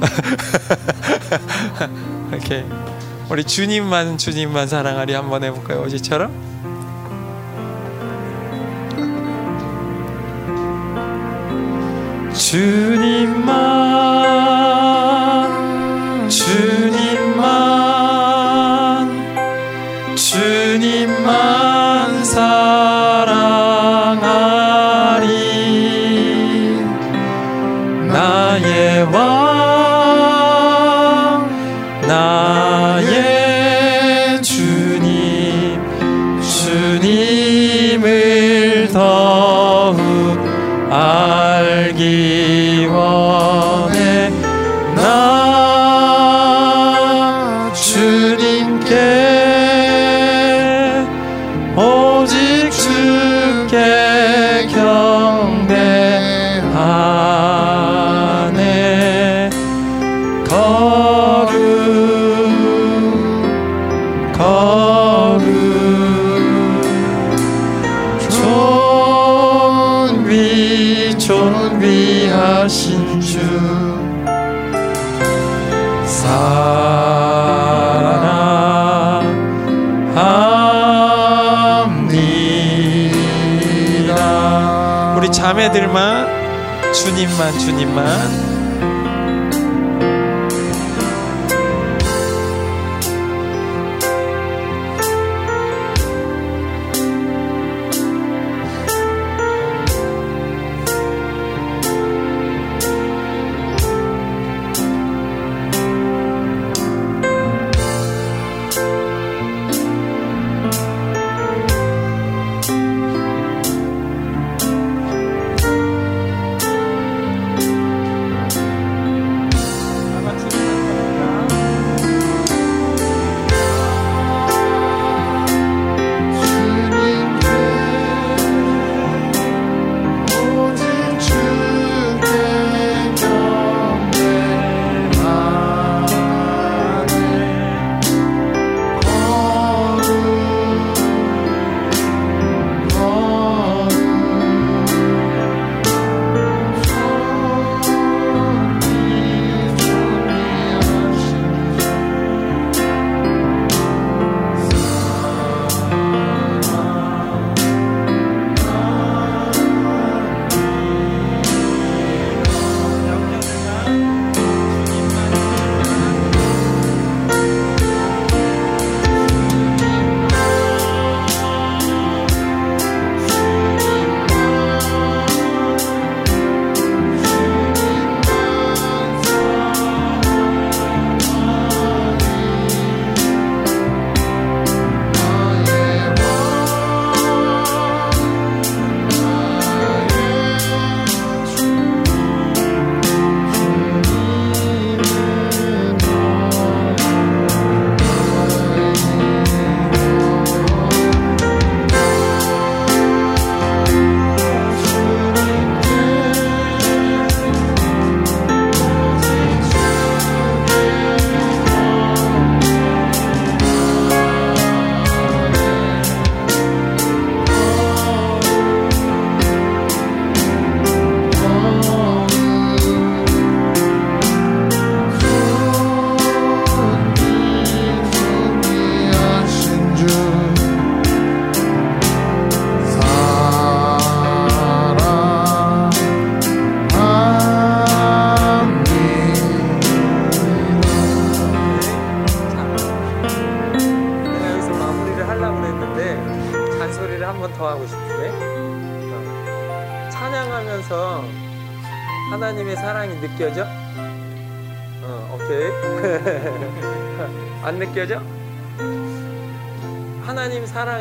[2.32, 2.66] 이렇게
[3.30, 5.82] 우리 주님만 주님만 사랑하리 한번 해볼까요?
[5.82, 6.32] 어제처럼?
[14.56, 17.05] 주님만 주님
[85.46, 88.55] 자매들만 주님만 주님만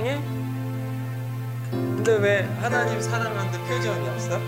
[0.04, 0.20] 사랑해?
[1.70, 4.38] 근데 왜 하나님 사랑하는데 표정이 없어?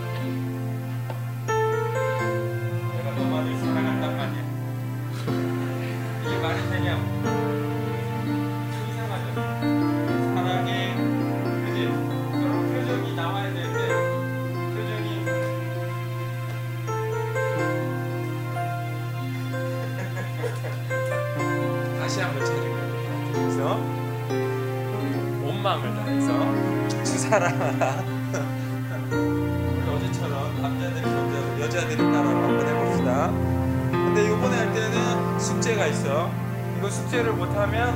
[37.16, 37.88] 숙제를 못하면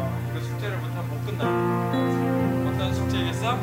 [0.00, 1.44] 어, 이거 숙제를 못하면 못 끝나.
[2.68, 3.56] 어떤 숙제겠어?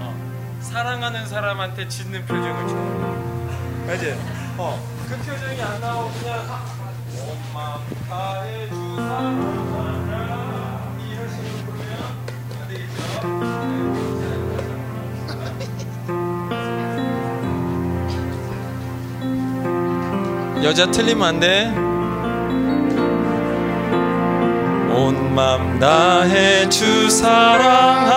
[0.00, 2.74] 어, 사랑하는 사람한테 짓는 표정을 줘.
[3.88, 4.18] 알지?
[4.58, 6.40] 어, 그 표정이 안 나오고 그냥
[7.52, 7.78] 엄마
[11.08, 11.78] 이런 식으로
[12.58, 12.98] 안 되겠죠?
[20.64, 21.91] 여자 틀리면 안 돼.
[25.34, 28.10] 맘 다해 주 사랑하라.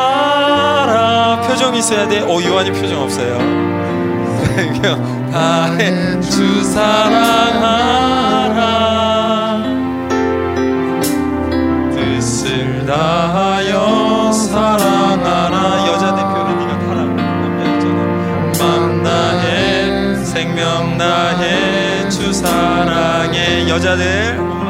[1.48, 2.22] 표정 있어야 돼.
[2.22, 3.38] 오 요한이 표정 없어요.
[5.32, 7.96] 다해 주 사랑하라.
[11.96, 15.88] 뜻을 다하여 사랑하라.
[15.88, 18.00] 여자 대표는 네가 타라 남자 있잖아.
[18.60, 24.65] 맘 다해 생명 다해 주 사랑해 여자들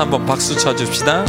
[0.00, 1.24] 한번 박수 쳐줍시다